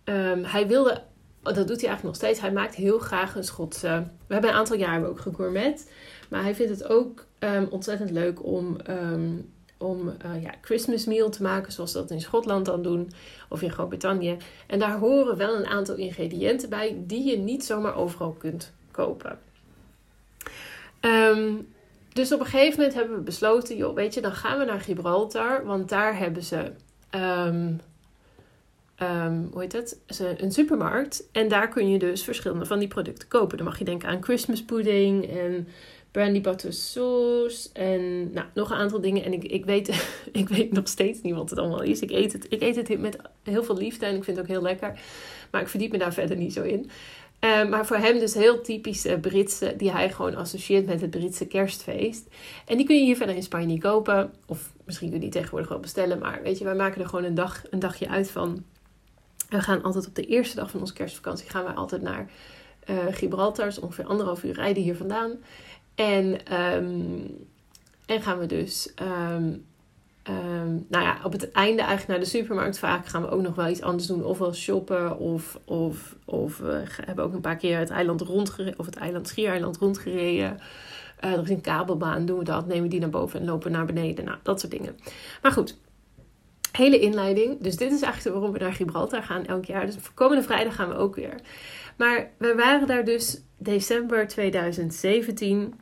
um, 0.05 0.45
hij 0.45 0.67
wilde. 0.67 1.03
Dat 1.43 1.55
doet 1.55 1.81
hij 1.81 1.89
eigenlijk 1.89 2.03
nog 2.03 2.17
steeds. 2.17 2.41
Hij 2.41 2.53
maakt 2.53 2.75
heel 2.75 2.99
graag 2.99 3.35
een 3.35 3.45
Schotse. 3.45 4.07
We 4.27 4.33
hebben 4.33 4.51
een 4.51 4.57
aantal 4.57 4.77
jaren 4.77 5.09
ook 5.09 5.21
gegourmet. 5.21 5.93
Maar 6.29 6.43
hij 6.43 6.55
vindt 6.55 6.73
het 6.73 6.89
ook 6.89 7.27
ontzettend 7.71 8.11
leuk 8.11 8.45
om. 8.45 8.77
om 9.79 10.09
uh, 10.09 10.43
ja, 10.43 10.55
Christmas 10.61 11.05
meal 11.05 11.31
te 11.31 11.43
maken, 11.43 11.73
zoals 11.73 11.93
ze 11.93 11.99
dat 11.99 12.11
in 12.11 12.21
Schotland 12.21 12.67
dan 12.67 12.83
doen, 12.83 13.13
of 13.49 13.63
in 13.63 13.71
Groot-Brittannië. 13.71 14.37
En 14.67 14.79
daar 14.79 14.99
horen 14.99 15.37
wel 15.37 15.57
een 15.57 15.67
aantal 15.67 15.95
ingrediënten 15.95 16.69
bij 16.69 16.97
die 17.07 17.31
je 17.31 17.39
niet 17.39 17.65
zomaar 17.65 17.97
overal 17.97 18.33
kunt 18.33 18.73
kopen. 18.91 19.39
Um, 21.01 21.69
dus 22.13 22.33
op 22.33 22.41
een 22.41 22.47
gegeven 22.47 22.77
moment 22.77 22.95
hebben 22.95 23.17
we 23.17 23.23
besloten, 23.23 23.77
joh, 23.77 23.95
weet 23.95 24.15
je, 24.15 24.21
dan 24.21 24.33
gaan 24.33 24.59
we 24.59 24.65
naar 24.65 24.81
Gibraltar, 24.81 25.65
want 25.65 25.89
daar 25.89 26.19
hebben 26.19 26.43
ze, 26.43 26.73
um, 27.15 27.81
um, 29.03 29.49
hoe 29.53 29.61
heet 29.61 29.73
het, 29.73 29.99
een 30.37 30.53
supermarkt. 30.53 31.29
En 31.33 31.49
daar 31.49 31.69
kun 31.69 31.91
je 31.91 31.99
dus 31.99 32.25
verschillende 32.25 32.67
van 32.67 32.79
die 32.79 32.89
producten 32.89 33.29
kopen. 33.29 33.57
Dan 33.57 33.67
mag 33.67 33.79
je 33.79 33.85
denken 33.85 34.09
aan 34.09 34.23
Christmas 34.23 34.65
pudding 34.65 35.31
en 35.31 35.69
brandy 36.11 36.41
butter 36.41 36.73
sauce 36.73 37.69
en 37.73 38.33
nou, 38.33 38.47
nog 38.55 38.71
een 38.71 38.77
aantal 38.77 39.01
dingen. 39.01 39.25
En 39.25 39.33
ik, 39.33 39.45
ik, 39.45 39.65
weet, 39.65 39.89
ik 40.33 40.49
weet 40.49 40.73
nog 40.73 40.89
steeds 40.89 41.23
niet 41.23 41.35
wat 41.35 41.51
het 41.51 41.59
allemaal 41.59 41.83
is. 41.83 42.01
Ik 42.01 42.11
eet 42.11 42.33
het, 42.33 42.47
ik 42.49 42.63
eet 42.63 42.77
het 42.77 43.01
met 43.01 43.17
heel 43.43 43.65
veel 43.65 43.77
liefde 43.77 44.07
en 44.07 44.17
ik 44.17 44.25
vind 44.25 44.37
het 44.37 44.47
ook 44.47 44.53
heel 44.53 44.63
lekker. 44.63 45.01
Maar 45.51 45.61
ik 45.61 45.69
verdiep 45.69 45.93
me 45.93 45.99
daar 45.99 46.13
verder 46.13 46.37
niet 46.37 46.53
zo 46.53 46.63
in. 46.63 46.91
Uh, 47.45 47.69
maar 47.69 47.87
voor 47.87 47.97
hem 47.97 48.19
dus 48.19 48.35
heel 48.35 48.61
typische 48.61 49.19
Britse, 49.19 49.75
die 49.77 49.91
hij 49.91 50.11
gewoon 50.11 50.35
associeert 50.35 50.87
met 50.87 51.01
het 51.01 51.11
Britse 51.11 51.47
kerstfeest. 51.47 52.27
En 52.67 52.77
die 52.77 52.87
kun 52.87 52.97
je 52.97 53.03
hier 53.03 53.17
verder 53.17 53.35
in 53.35 53.43
Spanje 53.43 53.67
niet 53.67 53.83
kopen. 53.83 54.33
Of 54.47 54.73
misschien 54.85 55.09
kun 55.09 55.17
je 55.17 55.23
die 55.23 55.33
tegenwoordig 55.33 55.69
wel 55.69 55.81
bestellen. 55.81 56.19
Maar 56.19 56.43
weet 56.43 56.59
je, 56.59 56.65
wij 56.65 56.75
maken 56.75 57.01
er 57.01 57.09
gewoon 57.09 57.25
een, 57.25 57.35
dag, 57.35 57.63
een 57.71 57.79
dagje 57.79 58.09
uit 58.09 58.31
van. 58.31 58.65
We 59.49 59.61
gaan 59.61 59.83
altijd 59.83 60.07
op 60.07 60.15
de 60.15 60.27
eerste 60.27 60.57
dag 60.57 60.71
van 60.71 60.81
onze 60.81 60.93
kerstvakantie 60.93 61.51
gaan 61.51 61.65
wij 61.65 61.75
altijd 61.75 62.03
naar 62.03 62.31
uh, 62.91 62.97
Gibraltar. 63.11 63.65
Dus 63.65 63.79
ongeveer 63.79 64.07
anderhalf 64.07 64.45
uur 64.45 64.55
rijden 64.55 64.83
hier 64.83 64.97
vandaan. 64.97 65.33
En, 65.95 66.55
um, 66.75 67.47
en 68.07 68.23
gaan 68.23 68.39
we 68.39 68.47
dus 68.47 68.93
um, 69.33 69.65
Um, 70.29 70.87
nou 70.89 71.05
ja, 71.05 71.19
op 71.25 71.33
het 71.33 71.51
einde 71.51 71.83
eigenlijk 71.83 72.09
naar 72.09 72.19
de 72.19 72.25
supermarkt 72.25 72.79
vaak 72.79 73.07
gaan 73.07 73.23
we 73.23 73.31
ook 73.31 73.43
nog 73.43 73.55
wel 73.55 73.69
iets 73.69 73.83
anders 73.83 74.07
doen. 74.07 74.25
Ofwel 74.25 74.55
shoppen 74.55 75.19
of, 75.19 75.59
of, 75.65 76.17
of 76.25 76.59
we 76.59 76.85
hebben 77.05 77.25
ook 77.25 77.33
een 77.33 77.41
paar 77.41 77.57
keer 77.57 77.79
het 77.79 77.91
eiland 77.91 78.21
rondgereden. 78.21 78.79
Of 78.79 78.87
het 78.87 78.97
eiland 78.97 79.29
Schiereiland 79.29 79.77
rondgereden. 79.77 80.59
Uh, 81.25 81.33
er 81.33 81.43
is 81.43 81.51
een 81.51 81.61
kabelbaan, 81.61 82.27
doen 82.27 82.39
we 82.39 82.45
dat. 82.45 82.67
Nemen 82.67 82.91
die 82.91 83.01
naar 83.01 83.11
boven 83.11 83.41
en 83.41 83.47
lopen 83.47 83.73
naar 83.73 83.87
beneden. 83.87 84.25
Nou, 84.25 84.39
dat 84.43 84.61
soort 84.61 84.73
dingen. 84.73 84.97
Maar 85.43 85.53
goed, 85.53 85.79
hele 86.73 86.99
inleiding. 86.99 87.61
Dus 87.61 87.77
dit 87.77 87.93
is 87.93 88.03
eigenlijk 88.03 88.35
waarom 88.37 88.53
we 88.53 88.59
naar 88.59 88.73
Gibraltar 88.73 89.23
gaan 89.23 89.47
elk 89.47 89.65
jaar. 89.65 89.87
Dus 89.87 89.97
komende 90.15 90.43
vrijdag 90.43 90.75
gaan 90.75 90.89
we 90.89 90.95
ook 90.95 91.15
weer. 91.15 91.35
Maar 91.97 92.31
we 92.39 92.55
waren 92.55 92.87
daar 92.87 93.05
dus 93.05 93.43
december 93.59 94.29
2017. 94.29 95.75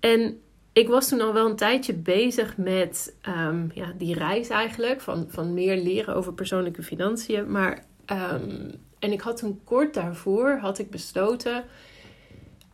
En 0.00 0.40
ik 0.80 0.88
was 0.88 1.08
toen 1.08 1.20
al 1.20 1.32
wel 1.32 1.46
een 1.46 1.56
tijdje 1.56 1.94
bezig 1.94 2.56
met 2.56 3.14
um, 3.28 3.70
ja, 3.74 3.92
die 3.98 4.14
reis 4.14 4.48
eigenlijk. 4.48 5.00
Van, 5.00 5.26
van 5.28 5.54
meer 5.54 5.76
leren 5.76 6.14
over 6.14 6.32
persoonlijke 6.32 6.82
financiën. 6.82 7.50
Maar, 7.50 7.84
um, 8.06 8.70
en 8.98 9.12
ik 9.12 9.20
had 9.20 9.36
toen 9.36 9.60
kort 9.64 9.94
daarvoor 9.94 10.58
had 10.60 10.78
ik 10.78 10.90
besloten. 10.90 11.64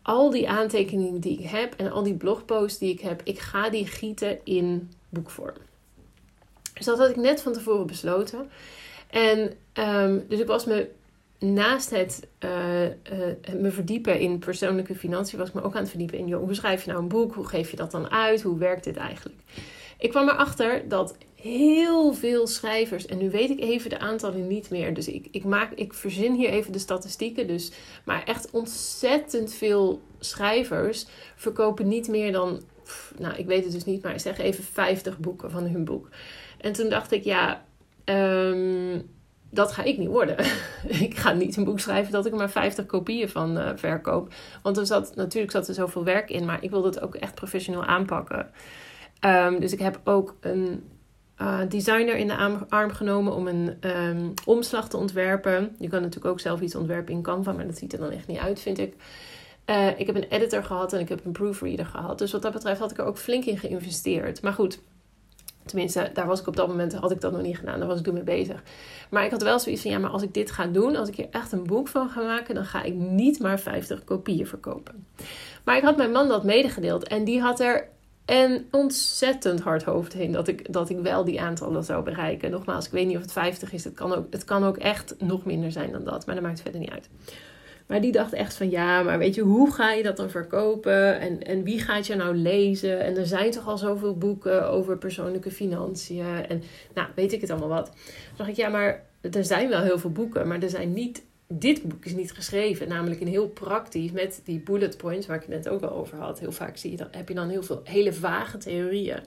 Al 0.03 0.31
die 0.31 0.49
aantekeningen 0.49 1.21
die 1.21 1.39
ik 1.39 1.47
heb 1.47 1.75
en 1.75 1.93
al 1.93 2.03
die 2.03 2.15
blogposts 2.15 2.79
die 2.79 2.93
ik 2.93 3.01
heb, 3.01 3.21
ik 3.25 3.39
ga 3.39 3.71
die 3.71 3.87
gieten 3.87 4.39
in 4.45 4.91
boekvorm. 5.09 5.57
Dus 6.75 6.87
dat 6.87 6.99
had 6.99 7.11
ik 7.11 7.17
net 7.17 7.43
van 7.43 7.53
tevoren 7.53 7.87
besloten. 7.87 8.51
En 9.11 9.53
um, 9.75 10.25
dus 10.29 10.41
ik 10.41 10.47
was 10.47 10.65
me 10.65 10.89
naast 11.39 11.91
het 11.91 12.29
uh, 12.45 12.85
uh, 12.85 12.91
me 13.59 13.71
verdiepen 13.71 14.21
in 14.21 14.39
persoonlijke 14.39 14.95
financiën, 14.95 15.39
was 15.39 15.49
ik 15.49 15.55
me 15.55 15.63
ook 15.63 15.75
aan 15.75 15.81
het 15.81 15.91
verdiepen 15.91 16.19
in, 16.19 16.33
hoe 16.33 16.55
schrijf 16.55 16.85
je 16.85 16.91
nou 16.91 17.03
een 17.03 17.09
boek? 17.09 17.35
Hoe 17.35 17.47
geef 17.47 17.71
je 17.71 17.77
dat 17.77 17.91
dan 17.91 18.11
uit? 18.11 18.43
Hoe 18.43 18.59
werkt 18.59 18.85
dit 18.85 18.97
eigenlijk? 18.97 19.41
Ik 19.99 20.11
kwam 20.11 20.29
erachter 20.29 20.89
dat 20.89 21.17
heel 21.35 22.15
veel 22.15 22.47
schrijvers, 22.47 23.07
en 23.07 23.19
nu 23.19 23.31
weet 23.31 23.51
ik 23.51 23.61
even 23.61 23.91
de 23.91 23.99
aantallen 23.99 24.47
niet 24.47 24.71
meer, 24.71 24.95
dus 24.95 25.09
ik, 25.09 25.29
ik, 25.31 25.45
maak, 25.45 25.73
ik 25.73 25.95
verzin 25.95 26.35
hier 26.35 26.49
even 26.49 26.73
de 26.73 26.79
statistieken, 26.79 27.47
dus, 27.47 27.73
maar 28.05 28.25
echt 28.25 28.51
ontzettend 28.51 29.55
veel 29.55 30.01
schrijvers 30.19 31.07
verkopen 31.37 31.89
niet 31.89 32.09
meer 32.09 32.33
dan, 32.33 32.61
nou 33.19 33.37
ik 33.37 33.47
weet 33.47 33.65
het 33.65 33.73
dus 33.73 33.85
niet, 33.85 34.03
maar 34.03 34.13
ik 34.13 34.21
zeg 34.21 34.39
even 34.39 34.65
50 34.65 35.19
boeken 35.19 35.51
van 35.51 35.65
hun 35.67 35.85
boek. 35.85 36.09
En 36.59 36.73
toen 36.73 36.89
dacht 36.89 37.13
ik, 37.13 37.25
ja, 37.25 37.65
um, 38.05 39.16
dat 39.51 39.73
ga 39.73 39.83
ik 39.83 39.99
niet 39.99 40.09
worden. 40.09 40.37
ik 41.07 41.17
ga 41.17 41.33
niet 41.33 41.57
een 41.57 41.65
boek 41.65 41.81
schrijven 41.81 42.13
dat 42.13 42.27
ik 42.27 42.35
maar 42.35 42.51
50 42.51 42.87
kopieën 42.87 43.29
van 43.29 43.59
uh, 43.59 43.71
verkoop. 43.75 44.33
Want 44.63 44.77
er 44.77 44.87
zat, 44.87 45.15
natuurlijk 45.15 45.53
zat 45.53 45.69
er 45.69 45.75
zoveel 45.75 46.05
werk 46.05 46.31
in, 46.31 46.45
maar 46.45 46.63
ik 46.63 46.71
wilde 46.71 46.89
het 46.89 47.01
ook 47.01 47.15
echt 47.15 47.35
professioneel 47.35 47.85
aanpakken. 47.85 48.51
Um, 49.21 49.61
dus 49.61 49.73
ik 49.73 49.79
heb 49.79 50.01
ook 50.05 50.37
een 50.41 50.85
uh, 51.39 51.61
designer 51.69 52.17
in 52.17 52.27
de 52.27 52.67
arm, 52.69 52.91
genomen 52.91 53.35
om 53.35 53.47
een 53.47 53.77
um, 53.81 54.35
omslag 54.45 54.89
te 54.89 54.97
ontwerpen. 54.97 55.77
Je 55.79 55.89
kan 55.89 56.01
natuurlijk 56.01 56.33
ook 56.33 56.41
zelf 56.41 56.61
iets 56.61 56.75
ontwerpen 56.75 57.15
in 57.15 57.23
Canva, 57.23 57.53
maar 57.53 57.67
dat 57.67 57.79
ziet 57.79 57.93
er 57.93 57.99
dan 57.99 58.11
echt 58.11 58.27
niet 58.27 58.39
uit, 58.39 58.61
vind 58.61 58.79
ik. 58.79 58.95
Uh, 59.67 59.99
ik 60.01 60.07
heb 60.07 60.17
een 60.17 60.29
editor 60.29 60.65
gehad 60.65 60.93
en 60.93 61.01
ik 61.01 61.09
heb 61.09 61.25
een 61.25 61.33
proofreader 61.33 61.87
gehad. 61.87 62.19
Dus 62.19 62.33
wat 62.33 62.43
dat 62.43 62.53
betreft 62.53 62.81
had 62.81 62.91
ik 62.91 62.99
er 62.99 63.05
ook 63.05 63.19
flink 63.19 63.45
in 63.45 63.59
geïnvesteerd. 63.59 64.43
Maar 64.43 64.53
goed, 64.53 64.79
Tenminste, 65.67 66.11
daar 66.13 66.27
was 66.27 66.41
ik 66.41 66.47
op 66.47 66.57
dat 66.57 66.69
moment, 66.69 66.95
had 66.95 67.11
ik 67.11 67.21
dat 67.21 67.33
nog 67.33 67.43
niet 67.43 67.57
gedaan. 67.57 67.79
Daar 67.79 67.89
was 67.89 67.99
ik 67.99 68.05
toen 68.05 68.15
mee 68.15 68.23
bezig. 68.23 68.63
Maar 69.11 69.25
ik 69.25 69.31
had 69.31 69.43
wel 69.43 69.59
zoiets 69.59 69.83
van, 69.83 69.91
ja, 69.91 69.99
maar 69.99 70.11
als 70.11 70.23
ik 70.23 70.35
dit 70.35 70.51
ga 70.51 70.67
doen, 70.67 70.97
als 70.97 71.09
ik 71.09 71.17
hier 71.17 71.29
echt 71.31 71.53
een 71.53 71.65
boek 71.65 71.89
van 71.89 72.09
ga 72.09 72.21
maken, 72.21 72.55
dan 72.55 72.65
ga 72.65 72.83
ik 72.83 72.95
niet 72.95 73.39
maar 73.39 73.61
50 73.61 74.05
kopieën 74.05 74.47
verkopen. 74.47 75.07
Maar 75.65 75.77
ik 75.77 75.83
had 75.83 75.97
mijn 75.97 76.13
man 76.13 76.29
dat 76.29 76.45
medegedeeld 76.45 77.09
en 77.09 77.25
die 77.25 77.41
had 77.41 77.61
er 77.61 77.89
een 78.27 78.67
ontzettend 78.71 79.61
hard 79.61 79.83
hoofd 79.83 80.13
heen 80.13 80.33
dat 80.33 80.49
ik, 80.49 80.73
dat 80.73 80.91
ik 80.91 80.99
wel 80.99 81.25
die 81.25 81.41
aantallen 81.41 81.85
zou 81.85 82.05
bereiken. 82.05 82.51
Nogmaals, 82.51 82.87
ik 82.87 82.93
weet 82.93 83.07
niet 83.07 83.17
of 83.17 83.23
het 83.23 83.33
50 83.33 83.73
is. 83.73 83.85
Het 83.85 83.95
kan 83.95 84.13
ook, 84.13 84.27
het 84.31 84.45
kan 84.45 84.65
ook 84.65 84.77
echt 84.77 85.15
nog 85.19 85.45
minder 85.45 85.73
zijn 85.73 85.93
dan 85.93 86.05
dat, 86.05 86.27
maar 86.27 86.35
dat 86.35 86.45
maakt 86.45 86.61
verder 86.61 86.81
niet 86.81 86.91
uit. 86.91 87.09
Maar 87.87 88.01
die 88.01 88.13
dacht 88.13 88.33
echt 88.33 88.55
van 88.55 88.71
ja, 88.71 89.03
maar 89.03 89.19
weet 89.19 89.35
je, 89.35 89.43
hoe 89.43 89.73
ga 89.73 89.93
je 89.93 90.03
dat 90.03 90.17
dan 90.17 90.31
verkopen? 90.31 91.21
En, 91.21 91.43
en 91.43 91.63
wie 91.63 91.81
gaat 91.81 92.07
je 92.07 92.15
nou 92.15 92.37
lezen? 92.37 93.01
En 93.01 93.17
er 93.17 93.27
zijn 93.27 93.51
toch 93.51 93.67
al 93.67 93.79
zoveel 93.79 94.17
boeken 94.17 94.69
over 94.69 94.99
persoonlijke 94.99 95.51
financiën. 95.51 96.47
En 96.49 96.63
nou, 96.95 97.09
weet 97.15 97.33
ik 97.33 97.41
het 97.41 97.51
allemaal 97.51 97.69
wat. 97.69 97.87
Dan 97.87 98.37
dacht 98.37 98.49
ik, 98.49 98.57
ja, 98.57 98.69
maar 98.69 99.05
er 99.21 99.45
zijn 99.45 99.69
wel 99.69 99.81
heel 99.81 99.99
veel 99.99 100.13
boeken, 100.13 100.49
maar 100.49 100.63
er 100.63 100.71
zijn 100.71 100.93
niet. 100.93 101.25
Dit 101.49 101.83
boek 101.83 102.05
is 102.05 102.15
niet 102.15 102.33
geschreven, 102.33 102.89
namelijk 102.89 103.21
een 103.21 103.27
heel 103.27 103.49
praktisch 103.49 104.11
met 104.11 104.41
die 104.45 104.59
bullet 104.59 104.97
points 104.97 105.27
waar 105.27 105.37
ik 105.37 105.43
het 105.43 105.51
net 105.51 105.69
ook 105.69 105.83
al 105.83 105.91
over 105.91 106.19
had. 106.19 106.39
Heel 106.39 106.53
vaak 106.53 106.77
zie 106.77 106.91
je 106.91 106.97
dan, 106.97 107.09
heb 107.11 107.29
je 107.29 107.35
dan 107.35 107.49
heel 107.49 107.63
veel 107.63 107.81
hele 107.85 108.13
vage 108.13 108.59
theorieën. 108.59 109.21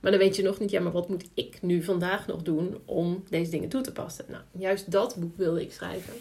Maar 0.00 0.10
dan 0.10 0.20
weet 0.20 0.36
je 0.36 0.42
nog 0.42 0.58
niet, 0.58 0.70
ja, 0.70 0.80
maar 0.80 0.92
wat 0.92 1.08
moet 1.08 1.24
ik 1.34 1.62
nu 1.62 1.82
vandaag 1.82 2.26
nog 2.26 2.42
doen 2.42 2.76
om 2.84 3.24
deze 3.28 3.50
dingen 3.50 3.68
toe 3.68 3.80
te 3.80 3.92
passen? 3.92 4.24
Nou, 4.28 4.42
juist 4.58 4.90
dat 4.90 5.16
boek 5.18 5.36
wilde 5.36 5.62
ik 5.62 5.72
schrijven. 5.72 6.14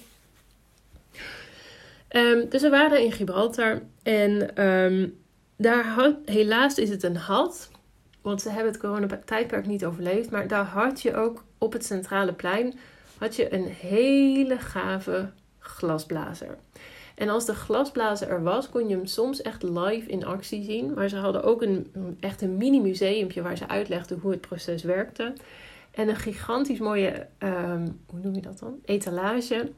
Um, 2.15 2.49
dus 2.49 2.61
we 2.61 2.69
waren 2.69 3.03
in 3.03 3.11
Gibraltar 3.11 3.81
en 4.03 4.63
um, 4.67 5.19
daar 5.57 6.11
helaas 6.25 6.77
is 6.77 6.89
het 6.89 7.03
een 7.03 7.15
had, 7.15 7.71
want 8.21 8.41
ze 8.41 8.49
hebben 8.49 8.71
het 8.71 8.81
coronatijdperk 8.81 9.65
niet 9.65 9.85
overleefd, 9.85 10.31
maar 10.31 10.47
daar 10.47 10.65
had 10.65 11.01
je 11.01 11.15
ook 11.15 11.43
op 11.57 11.73
het 11.73 11.85
centrale 11.85 12.33
plein 12.33 12.73
had 13.17 13.35
je 13.35 13.53
een 13.53 13.65
hele 13.65 14.57
gave 14.57 15.29
glasblazer. 15.59 16.57
En 17.15 17.29
als 17.29 17.45
de 17.45 17.55
glasblazer 17.55 18.29
er 18.29 18.43
was, 18.43 18.69
kon 18.69 18.87
je 18.87 18.95
hem 18.95 19.05
soms 19.05 19.41
echt 19.41 19.63
live 19.63 20.09
in 20.09 20.25
actie 20.25 20.63
zien. 20.63 20.93
Maar 20.93 21.09
ze 21.09 21.15
hadden 21.15 21.43
ook 21.43 21.61
een, 21.61 21.91
echt 22.19 22.41
een 22.41 22.57
mini 22.57 22.79
museumpje 22.79 23.41
waar 23.41 23.57
ze 23.57 23.67
uitlegden 23.67 24.19
hoe 24.19 24.31
het 24.31 24.41
proces 24.41 24.83
werkte. 24.83 25.33
En 25.91 26.09
een 26.09 26.15
gigantisch 26.15 26.79
mooie, 26.79 27.27
um, 27.39 28.01
hoe 28.05 28.19
noem 28.19 28.35
je 28.35 28.41
dat 28.41 28.59
dan? 28.59 28.79
Etalage. 28.85 29.71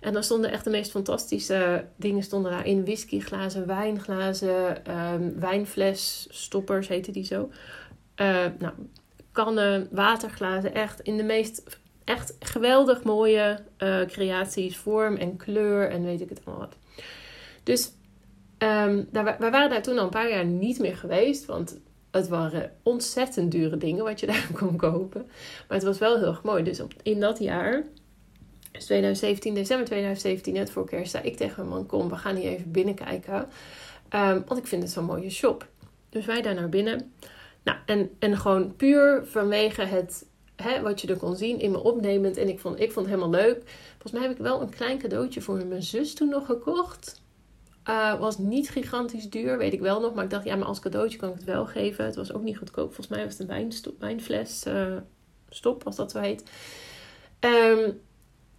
En 0.00 0.12
dan 0.12 0.22
stonden 0.22 0.50
echt 0.50 0.64
de 0.64 0.70
meest 0.70 0.90
fantastische 0.90 1.84
dingen 1.96 2.22
stonden 2.22 2.50
daarin. 2.50 2.84
Whiskyglazen, 2.84 3.66
wijnglazen, 3.66 4.92
um, 4.96 5.40
wijnfles, 5.40 6.26
stoppers 6.30 6.88
heette 6.88 7.12
die 7.12 7.24
zo. 7.24 7.50
Uh, 8.16 8.46
nou, 8.58 8.72
kannen, 9.32 9.88
waterglazen. 9.90 10.74
Echt 10.74 11.00
in 11.00 11.16
de 11.16 11.22
meest 11.22 11.78
echt 12.04 12.34
geweldig 12.38 13.02
mooie 13.02 13.58
uh, 13.78 14.00
creaties, 14.02 14.76
vorm 14.76 15.16
en 15.16 15.36
kleur 15.36 15.90
en 15.90 16.04
weet 16.04 16.20
ik 16.20 16.28
het 16.28 16.40
allemaal 16.44 16.66
wat. 16.66 16.76
Dus 17.62 17.92
um, 18.58 19.08
daar, 19.12 19.36
wij 19.38 19.50
waren 19.50 19.70
daar 19.70 19.82
toen 19.82 19.98
al 19.98 20.04
een 20.04 20.10
paar 20.10 20.30
jaar 20.30 20.44
niet 20.44 20.78
meer 20.78 20.96
geweest, 20.96 21.44
want 21.44 21.80
het 22.10 22.28
waren 22.28 22.72
ontzettend 22.82 23.50
dure 23.50 23.76
dingen 23.76 24.04
wat 24.04 24.20
je 24.20 24.26
daar 24.26 24.50
kon 24.58 24.76
kopen. 24.76 25.26
Maar 25.68 25.76
het 25.76 25.86
was 25.86 25.98
wel 25.98 26.18
heel 26.18 26.26
erg 26.26 26.42
mooi. 26.42 26.62
Dus 26.62 26.82
in 27.02 27.20
dat 27.20 27.38
jaar, 27.38 27.84
dus 28.72 28.84
2017, 28.84 29.54
december 29.54 29.86
2017, 29.86 30.52
net 30.52 30.70
voor 30.70 30.86
kerst, 30.86 31.10
zei 31.10 31.24
ik 31.24 31.36
tegen 31.36 31.56
mijn 31.56 31.68
man: 31.68 31.86
Kom, 31.86 32.08
we 32.08 32.16
gaan 32.16 32.36
hier 32.36 32.50
even 32.50 32.70
binnenkijken. 32.70 33.48
Um, 34.14 34.42
want 34.46 34.56
ik 34.60 34.66
vind 34.66 34.82
het 34.82 34.92
zo'n 34.92 35.04
mooie 35.04 35.30
shop. 35.30 35.66
Dus 36.08 36.26
wij 36.26 36.42
daar 36.42 36.54
naar 36.54 36.68
binnen. 36.68 37.12
Nou, 37.62 37.78
en, 37.86 38.10
en 38.18 38.36
gewoon 38.36 38.76
puur 38.76 39.22
vanwege 39.26 39.82
het 39.82 40.26
hè, 40.56 40.80
wat 40.80 41.00
je 41.00 41.08
er 41.08 41.16
kon 41.16 41.36
zien 41.36 41.60
in 41.60 41.70
me 41.70 41.82
opnemend. 41.82 42.36
En 42.36 42.48
ik 42.48 42.60
vond, 42.60 42.80
ik 42.80 42.92
vond 42.92 43.06
het 43.06 43.14
helemaal 43.14 43.40
leuk. 43.40 43.62
Volgens 43.90 44.12
mij 44.12 44.22
heb 44.22 44.30
ik 44.30 44.38
wel 44.38 44.60
een 44.60 44.70
klein 44.70 44.98
cadeautje 44.98 45.40
voor 45.40 45.66
mijn 45.66 45.82
zus 45.82 46.14
toen 46.14 46.28
nog 46.28 46.46
gekocht. 46.46 47.20
Uh, 47.88 48.18
was 48.18 48.38
niet 48.38 48.70
gigantisch 48.70 49.30
duur, 49.30 49.58
weet 49.58 49.72
ik 49.72 49.80
wel 49.80 50.00
nog. 50.00 50.14
Maar 50.14 50.24
ik 50.24 50.30
dacht, 50.30 50.44
ja, 50.44 50.56
maar 50.56 50.66
als 50.66 50.80
cadeautje 50.80 51.18
kan 51.18 51.28
ik 51.28 51.34
het 51.34 51.44
wel 51.44 51.66
geven. 51.66 52.04
Het 52.04 52.16
was 52.16 52.32
ook 52.32 52.42
niet 52.42 52.58
goedkoop. 52.58 52.94
Volgens 52.94 53.08
mij 53.08 53.24
was 53.24 53.38
het 53.38 53.50
een 53.50 53.74
wijnfles 53.98 54.66
uh, 54.66 54.96
stop, 55.48 55.84
als 55.84 55.96
dat 55.96 56.10
zo 56.10 56.18
heet. 56.18 56.50
Um, 57.40 58.00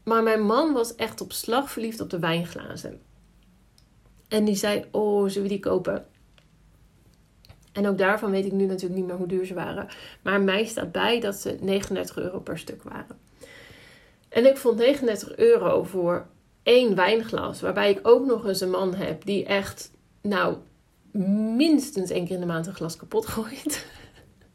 maar 0.04 0.24
mijn 0.24 0.46
man 0.46 0.74
was 0.74 0.96
echt 0.96 1.22
op 1.22 1.32
slag 1.32 1.72
verliefd 1.72 2.02
op 2.02 2.10
de 2.10 2.20
wijnglazen. 2.20 3.02
En 4.28 4.46
die 4.46 4.56
zei, 4.56 4.86
oh, 4.92 5.28
zullen 5.28 5.44
we 5.44 5.54
die 5.54 5.60
kopen? 5.60 6.06
En 7.72 7.88
ook 7.88 7.98
daarvan 7.98 8.32
weet 8.32 8.46
ik 8.46 8.52
nu 8.52 8.66
natuurlijk 8.66 9.00
niet 9.00 9.10
meer 9.10 9.18
hoe 9.18 9.28
duur 9.28 9.46
ze 9.46 9.54
waren. 9.54 9.88
Maar 10.22 10.42
mij 10.42 10.66
staat 10.66 10.92
bij 10.92 11.20
dat 11.20 11.36
ze 11.36 11.58
39 11.62 12.18
euro 12.18 12.40
per 12.40 12.60
stuk 12.60 12.84
waren. 12.84 13.20
En 14.30 14.46
ik 14.46 14.58
vond 14.58 14.78
39 14.78 15.36
euro 15.36 15.84
voor 15.84 16.28
één 16.64 16.96
wijnglas. 16.96 17.62
Waarbij 17.62 17.90
ik 17.90 18.00
ook 18.04 18.26
nog 18.26 18.48
eens 18.48 18.62
een 18.62 18.70
man 18.70 18.96
heb 18.96 19.26
die 19.26 19.46
echt, 19.46 19.92
nou, 20.22 20.56
minstens 21.56 22.10
één 22.10 22.26
keer 22.26 22.36
in 22.36 22.42
de 22.42 22.46
maand 22.48 22.68
een 22.68 22.76
glas 22.76 22.96
kapot 22.96 23.26
gooit. 23.28 23.86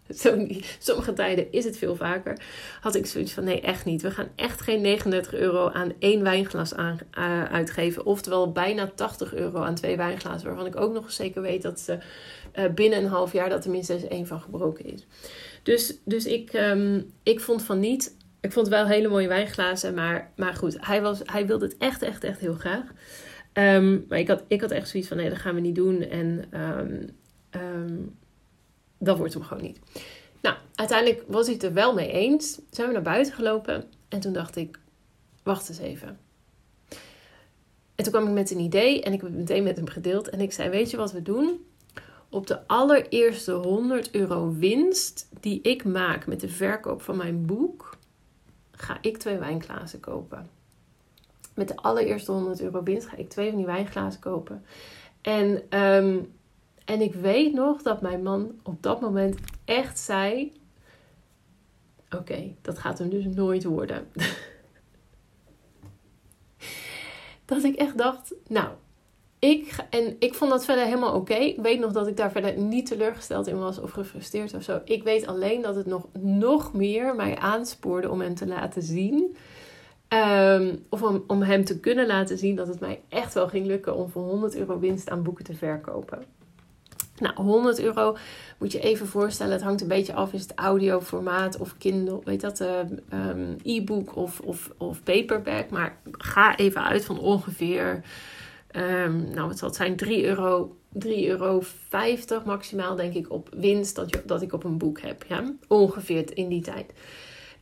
Sommige 0.78 1.12
tijden 1.12 1.52
is 1.52 1.64
het 1.64 1.78
veel 1.78 1.96
vaker. 1.96 2.40
Had 2.80 2.94
ik 2.94 3.06
zoiets 3.06 3.32
van: 3.32 3.44
nee, 3.44 3.60
echt 3.60 3.84
niet. 3.84 4.02
We 4.02 4.10
gaan 4.10 4.28
echt 4.36 4.60
geen 4.60 4.80
39 4.80 5.34
euro 5.34 5.68
aan 5.68 5.92
één 5.98 6.22
wijnglas 6.22 6.74
aan, 6.74 6.98
uh, 7.18 7.44
uitgeven. 7.44 8.06
Oftewel 8.06 8.52
bijna 8.52 8.90
80 8.94 9.34
euro 9.34 9.62
aan 9.62 9.74
twee 9.74 9.96
wijnglazen. 9.96 10.46
Waarvan 10.46 10.66
ik 10.66 10.80
ook 10.80 10.92
nog 10.92 11.12
zeker 11.12 11.42
weet 11.42 11.62
dat 11.62 11.80
ze 11.80 11.98
uh, 12.54 12.64
binnen 12.74 12.98
een 12.98 13.10
half 13.10 13.32
jaar 13.32 13.48
dat 13.48 13.64
er 13.64 13.70
minstens 13.70 14.08
één 14.08 14.26
van 14.26 14.40
gebroken 14.40 14.84
is. 14.84 15.06
Dus, 15.62 15.98
dus 16.04 16.26
ik, 16.26 16.52
um, 16.52 17.10
ik 17.22 17.40
vond 17.40 17.62
van 17.62 17.80
niet. 17.80 18.16
Ik 18.46 18.52
vond 18.52 18.68
wel 18.68 18.86
hele 18.86 19.08
mooie 19.08 19.28
wijnglazen. 19.28 19.94
Maar, 19.94 20.30
maar 20.36 20.54
goed, 20.54 20.76
hij, 20.80 21.02
was, 21.02 21.20
hij 21.24 21.46
wilde 21.46 21.64
het 21.64 21.76
echt, 21.76 22.02
echt, 22.02 22.24
echt 22.24 22.40
heel 22.40 22.54
graag. 22.54 22.84
Um, 23.52 24.04
maar 24.08 24.18
ik 24.18 24.28
had, 24.28 24.44
ik 24.46 24.60
had 24.60 24.70
echt 24.70 24.88
zoiets 24.88 25.08
van: 25.08 25.16
nee, 25.16 25.28
dat 25.28 25.38
gaan 25.38 25.54
we 25.54 25.60
niet 25.60 25.74
doen. 25.74 26.02
En. 26.02 26.44
Um, 27.50 28.14
dat 28.98 29.18
wordt 29.18 29.34
hem 29.34 29.42
gewoon 29.42 29.62
niet. 29.62 29.78
Nou, 30.42 30.56
uiteindelijk 30.74 31.24
was 31.26 31.44
hij 31.44 31.54
het 31.54 31.62
er 31.62 31.72
wel 31.72 31.94
mee 31.94 32.10
eens. 32.10 32.60
Zijn 32.70 32.86
we 32.86 32.92
naar 32.92 33.02
buiten 33.02 33.34
gelopen 33.34 33.84
en 34.08 34.20
toen 34.20 34.32
dacht 34.32 34.56
ik, 34.56 34.78
wacht 35.42 35.68
eens 35.68 35.78
even. 35.78 36.18
En 37.94 38.04
toen 38.04 38.12
kwam 38.12 38.26
ik 38.26 38.32
met 38.32 38.50
een 38.50 38.60
idee 38.60 39.02
en 39.02 39.12
ik 39.12 39.20
heb 39.20 39.30
het 39.30 39.38
meteen 39.38 39.62
met 39.62 39.76
hem 39.76 39.88
gedeeld. 39.88 40.28
En 40.28 40.40
ik 40.40 40.52
zei, 40.52 40.68
weet 40.68 40.90
je 40.90 40.96
wat 40.96 41.12
we 41.12 41.22
doen? 41.22 41.64
Op 42.28 42.46
de 42.46 42.66
allereerste 42.66 43.52
100 43.52 44.10
euro 44.10 44.54
winst 44.58 45.28
die 45.40 45.60
ik 45.62 45.84
maak 45.84 46.26
met 46.26 46.40
de 46.40 46.48
verkoop 46.48 47.02
van 47.02 47.16
mijn 47.16 47.46
boek, 47.46 47.96
ga 48.76 48.98
ik 49.00 49.16
twee 49.16 49.38
wijnglazen 49.38 50.00
kopen. 50.00 50.50
Met 51.54 51.68
de 51.68 51.76
allereerste 51.76 52.32
100 52.32 52.60
euro 52.60 52.82
winst 52.82 53.08
ga 53.08 53.16
ik 53.16 53.28
twee 53.28 53.48
van 53.48 53.56
die 53.56 53.66
wijnglazen 53.66 54.20
kopen. 54.20 54.64
En 55.20 55.78
um, 55.80 56.34
en 56.86 57.00
ik 57.00 57.14
weet 57.14 57.52
nog 57.52 57.82
dat 57.82 58.00
mijn 58.00 58.22
man 58.22 58.60
op 58.62 58.82
dat 58.82 59.00
moment 59.00 59.38
echt 59.64 59.98
zei: 59.98 60.52
Oké, 62.10 62.54
dat 62.62 62.78
gaat 62.78 62.98
hem 62.98 63.08
dus 63.08 63.24
nooit 63.24 63.64
worden. 63.64 64.08
dat 67.44 67.64
ik 67.64 67.74
echt 67.74 67.98
dacht: 67.98 68.34
Nou, 68.46 68.68
ik, 69.38 69.76
en 69.90 70.16
ik 70.18 70.34
vond 70.34 70.50
dat 70.50 70.64
verder 70.64 70.84
helemaal 70.84 71.14
oké. 71.14 71.34
Ik 71.34 71.56
weet 71.62 71.80
nog 71.80 71.92
dat 71.92 72.06
ik 72.06 72.16
daar 72.16 72.30
verder 72.30 72.58
niet 72.58 72.86
teleurgesteld 72.86 73.46
in 73.46 73.58
was 73.58 73.80
of 73.80 73.90
gefrustreerd 73.90 74.54
of 74.54 74.62
zo. 74.62 74.80
Ik 74.84 75.02
weet 75.02 75.26
alleen 75.26 75.62
dat 75.62 75.74
het 75.74 75.86
nog, 75.86 76.06
nog 76.20 76.72
meer 76.72 77.14
mij 77.14 77.36
aanspoorde 77.36 78.10
om 78.10 78.20
hem 78.20 78.34
te 78.34 78.46
laten 78.46 78.82
zien. 78.82 79.36
Um, 80.08 80.84
of 80.88 81.02
om, 81.02 81.24
om 81.26 81.42
hem 81.42 81.64
te 81.64 81.80
kunnen 81.80 82.06
laten 82.06 82.38
zien 82.38 82.56
dat 82.56 82.68
het 82.68 82.80
mij 82.80 83.00
echt 83.08 83.34
wel 83.34 83.48
ging 83.48 83.66
lukken 83.66 83.96
om 83.96 84.08
voor 84.10 84.22
100 84.22 84.56
euro 84.56 84.78
winst 84.78 85.10
aan 85.10 85.22
boeken 85.22 85.44
te 85.44 85.54
verkopen. 85.54 86.24
Nou, 87.18 87.34
100 87.34 87.80
euro 87.80 88.16
moet 88.58 88.72
je 88.72 88.80
even 88.80 89.06
voorstellen. 89.06 89.52
Het 89.52 89.62
hangt 89.62 89.80
een 89.80 89.88
beetje 89.88 90.12
af. 90.12 90.32
Is 90.32 90.42
het 90.42 90.52
audioformaat 90.54 91.58
of 91.58 91.78
Kindle, 91.78 92.20
weet 92.24 92.40
dat, 92.40 92.60
uh, 92.60 92.78
e-book 93.62 94.16
of, 94.16 94.40
of, 94.40 94.70
of 94.76 95.02
paperback. 95.02 95.70
Maar 95.70 95.96
ga 96.10 96.56
even 96.56 96.84
uit 96.84 97.04
van 97.04 97.18
ongeveer, 97.18 98.02
um, 98.76 99.30
nou 99.30 99.48
wat 99.48 99.58
zal 99.58 99.68
het 99.68 99.76
zijn, 99.76 99.96
3 99.96 100.24
euro, 100.24 100.76
3,50 101.04 101.08
euro 101.08 101.62
maximaal 102.44 102.96
denk 102.96 103.14
ik 103.14 103.30
op 103.30 103.48
winst 103.56 103.94
dat, 103.94 104.22
dat 104.24 104.42
ik 104.42 104.52
op 104.52 104.64
een 104.64 104.78
boek 104.78 105.00
heb. 105.00 105.24
Ja? 105.28 105.54
Ongeveer 105.68 106.36
in 106.36 106.48
die 106.48 106.62
tijd. 106.62 106.92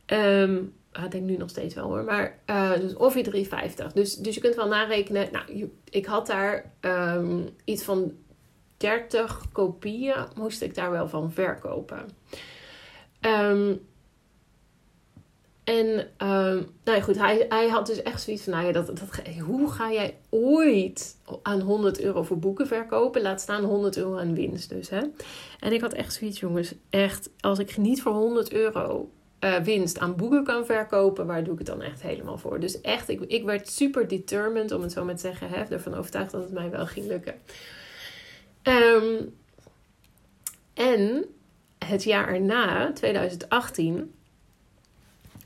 Um, 0.05 0.73
ik 1.03 1.11
denk 1.11 1.23
nu 1.23 1.37
nog 1.37 1.49
steeds 1.49 1.75
wel 1.75 1.87
hoor. 1.87 2.03
Maar 2.03 2.39
uh, 2.49 2.73
dus 2.73 2.93
ongeveer 2.93 3.45
3,50. 3.87 3.93
Dus, 3.93 4.15
dus 4.15 4.35
je 4.35 4.41
kunt 4.41 4.55
wel 4.55 4.67
narekenen. 4.67 5.27
Nou, 5.31 5.71
ik 5.89 6.05
had 6.05 6.27
daar 6.27 6.71
um, 6.81 7.49
iets 7.63 7.83
van 7.83 8.11
30 8.77 9.45
kopieën 9.51 10.27
moest 10.35 10.61
ik 10.61 10.75
daar 10.75 10.91
wel 10.91 11.09
van 11.09 11.31
verkopen. 11.31 12.09
Um, 13.21 13.85
en 15.65 15.85
um, 16.27 16.69
nou 16.83 16.97
ja, 16.97 17.01
goed, 17.01 17.17
hij, 17.17 17.45
hij 17.49 17.67
had 17.67 17.87
dus 17.87 18.01
echt 18.01 18.21
zoiets 18.21 18.43
van: 18.43 18.53
nou 18.53 18.65
ja, 18.65 18.71
dat, 18.71 18.87
dat, 18.87 18.99
hoe 19.39 19.71
ga 19.71 19.91
jij 19.91 20.17
ooit 20.29 21.17
aan 21.41 21.61
100 21.61 22.01
euro 22.01 22.23
voor 22.23 22.39
boeken 22.39 22.67
verkopen? 22.67 23.21
Laat 23.21 23.41
staan 23.41 23.63
100 23.63 23.97
euro 23.97 24.17
aan 24.17 24.33
winst, 24.33 24.69
dus 24.69 24.89
hè. 24.89 25.01
En 25.59 25.73
ik 25.73 25.81
had 25.81 25.93
echt 25.93 26.13
zoiets, 26.13 26.39
jongens, 26.39 26.73
echt, 26.89 27.29
als 27.39 27.59
ik 27.59 27.77
niet 27.77 28.01
voor 28.01 28.11
100 28.11 28.51
euro 28.51 29.09
uh, 29.39 29.55
winst 29.55 29.99
aan 29.99 30.15
boeken 30.15 30.43
kan 30.43 30.65
verkopen, 30.65 31.25
waar 31.25 31.43
doe 31.43 31.53
ik 31.53 31.59
het 31.59 31.67
dan 31.67 31.81
echt 31.81 32.01
helemaal 32.01 32.37
voor? 32.37 32.59
Dus 32.59 32.81
echt, 32.81 33.09
ik, 33.09 33.21
ik 33.21 33.43
werd 33.43 33.69
super 33.69 34.07
determined, 34.07 34.71
om 34.71 34.81
het 34.81 34.91
zo 34.91 35.05
maar 35.05 35.15
te 35.15 35.21
zeggen, 35.21 35.49
hè, 35.49 35.63
ervan 35.63 35.93
overtuigd 35.93 36.31
dat 36.31 36.43
het 36.43 36.53
mij 36.53 36.69
wel 36.69 36.85
ging 36.85 37.07
lukken. 37.07 37.33
Um, 38.63 39.33
en 40.73 41.25
het 41.85 42.03
jaar 42.03 42.27
erna, 42.27 42.91
2018, 42.93 44.14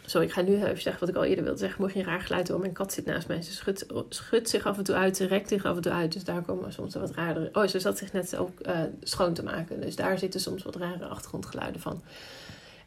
Zo, 0.10 0.20
ik 0.20 0.32
ga 0.32 0.42
nu 0.42 0.56
even 0.56 0.82
zeggen 0.82 1.00
wat 1.00 1.10
ik 1.10 1.16
al 1.16 1.24
eerder 1.24 1.44
wilde 1.44 1.60
zeggen. 1.60 1.82
Mocht 1.82 1.94
je 1.94 2.00
een 2.00 2.06
raar 2.06 2.22
geluid 2.22 2.48
horen, 2.48 2.62
mijn 2.62 2.74
kat 2.74 2.94
zit 2.94 3.06
naast 3.06 3.28
mij. 3.28 3.42
Ze 3.42 3.76
schudt, 4.10 4.50
zich 4.50 4.66
af 4.66 4.78
en 4.78 4.84
toe 4.84 4.96
uit, 4.96 5.18
ze 5.18 5.26
rekt 5.26 5.50
zich 5.50 5.66
af 5.66 5.76
en 5.76 5.82
toe 5.82 5.92
uit. 5.92 6.14
Dus 6.14 6.24
daar 6.24 6.42
komen 6.42 6.74
soms 6.74 6.96
wat 6.96 7.12
rare... 7.12 7.50
Oh, 7.54 7.68
ze 7.68 7.80
zat 7.80 7.98
zich 7.98 8.14
net 8.14 8.36
ook 8.36 8.50
uh, 8.68 8.80
schoon 9.02 9.34
te 9.34 9.44
maken. 9.44 9.82
Dus 9.82 9.96
daar 9.96 10.20
zitten 10.20 10.40
soms 10.40 10.64
wat 10.64 10.76
rare 10.76 11.06
achtergrondgeluiden 11.06 11.82
van. 11.82 12.02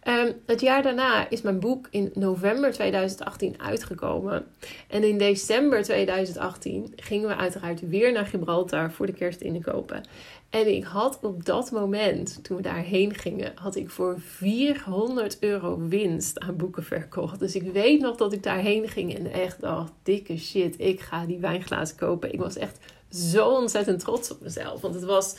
Um, 0.09 0.33
het 0.47 0.61
jaar 0.61 0.83
daarna 0.83 1.31
is 1.31 1.43
mijn 1.43 1.61
boek 1.61 1.87
in 1.91 2.11
november 2.15 2.73
2018 2.73 3.61
uitgekomen. 3.61 4.47
En 4.89 5.05
in 5.05 5.19
december 5.19 5.83
2018 5.83 6.93
gingen 6.97 7.29
we 7.29 7.37
uiteraard 7.37 7.89
weer 7.89 8.13
naar 8.13 8.27
Gibraltar 8.27 8.93
voor 8.93 9.07
de 9.07 9.13
kerst 9.13 9.41
inkopen. 9.41 10.03
En 10.51 10.75
ik 10.75 10.85
had 10.85 11.19
op 11.23 11.45
dat 11.45 11.71
moment, 11.71 12.39
toen 12.45 12.57
we 12.57 12.63
daarheen 12.63 13.15
gingen, 13.15 13.53
had 13.55 13.77
ik 13.77 13.91
voor 13.91 14.21
400 14.21 15.37
euro 15.41 15.79
winst 15.89 16.41
aan 16.41 16.57
boeken 16.57 16.85
verkocht. 16.85 17.39
Dus 17.39 17.55
ik 17.55 17.73
weet 17.73 18.01
nog 18.01 18.17
dat 18.17 18.33
ik 18.33 18.43
daarheen 18.43 18.89
ging 18.89 19.15
en 19.19 19.33
echt 19.33 19.61
dacht, 19.61 19.93
dikke 20.03 20.39
shit, 20.39 20.75
ik 20.79 21.01
ga 21.01 21.27
die 21.27 21.39
wijnglazen 21.39 21.97
kopen. 21.97 22.33
Ik 22.33 22.41
was 22.41 22.57
echt 22.57 22.79
zo 23.11 23.49
ontzettend 23.49 24.01
trots 24.01 24.31
op 24.31 24.41
mezelf. 24.41 24.81
Want 24.81 24.95
het 24.95 25.05
was 25.05 25.37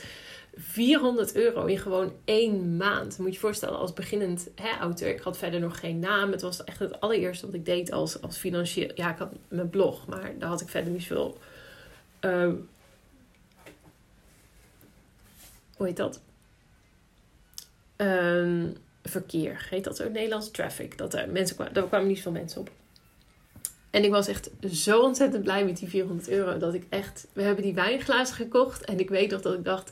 400 0.56 1.34
euro 1.34 1.64
in 1.64 1.78
gewoon 1.78 2.12
één 2.24 2.76
maand. 2.76 3.18
Moet 3.18 3.26
je 3.26 3.32
je 3.32 3.38
voorstellen, 3.38 3.78
als 3.78 3.92
beginnend 3.92 4.48
hè, 4.54 4.78
auteur. 4.78 5.10
Ik 5.10 5.20
had 5.20 5.38
verder 5.38 5.60
nog 5.60 5.80
geen 5.80 5.98
naam. 5.98 6.30
Het 6.30 6.42
was 6.42 6.64
echt 6.64 6.78
het 6.78 7.00
allereerste 7.00 7.46
wat 7.46 7.54
ik 7.54 7.64
deed 7.64 7.92
als, 7.92 8.22
als 8.22 8.36
financieel. 8.36 8.90
Ja, 8.94 9.12
ik 9.12 9.18
had 9.18 9.32
mijn 9.48 9.70
blog, 9.70 10.06
maar 10.06 10.34
daar 10.38 10.48
had 10.48 10.60
ik 10.60 10.68
verder 10.68 10.92
niet 10.92 11.06
veel. 11.06 11.38
Uh, 12.20 12.52
hoe 15.76 15.86
heet 15.86 15.96
dat? 15.96 16.20
Um, 17.96 18.76
verkeer. 19.02 19.66
Heet 19.70 19.84
dat 19.84 19.96
zo? 19.96 20.08
Nederlands 20.08 20.50
traffic. 20.50 20.98
Dat 20.98 21.14
er 21.14 21.28
mensen 21.28 21.56
kwamen, 21.56 21.74
daar 21.74 21.86
kwamen 21.86 22.06
niet 22.06 22.22
veel 22.22 22.32
mensen 22.32 22.60
op. 22.60 22.70
En 23.90 24.04
ik 24.04 24.10
was 24.10 24.26
echt 24.26 24.50
zo 24.72 25.00
ontzettend 25.00 25.42
blij 25.44 25.64
met 25.64 25.76
die 25.76 25.88
400 25.88 26.28
euro. 26.28 26.58
Dat 26.58 26.74
ik 26.74 26.86
echt. 26.88 27.26
We 27.32 27.42
hebben 27.42 27.64
die 27.64 27.74
wijnglazen 27.74 28.36
gekocht. 28.36 28.84
En 28.84 28.98
ik 28.98 29.08
weet 29.08 29.30
nog 29.30 29.40
dat 29.40 29.54
ik 29.54 29.64
dacht 29.64 29.90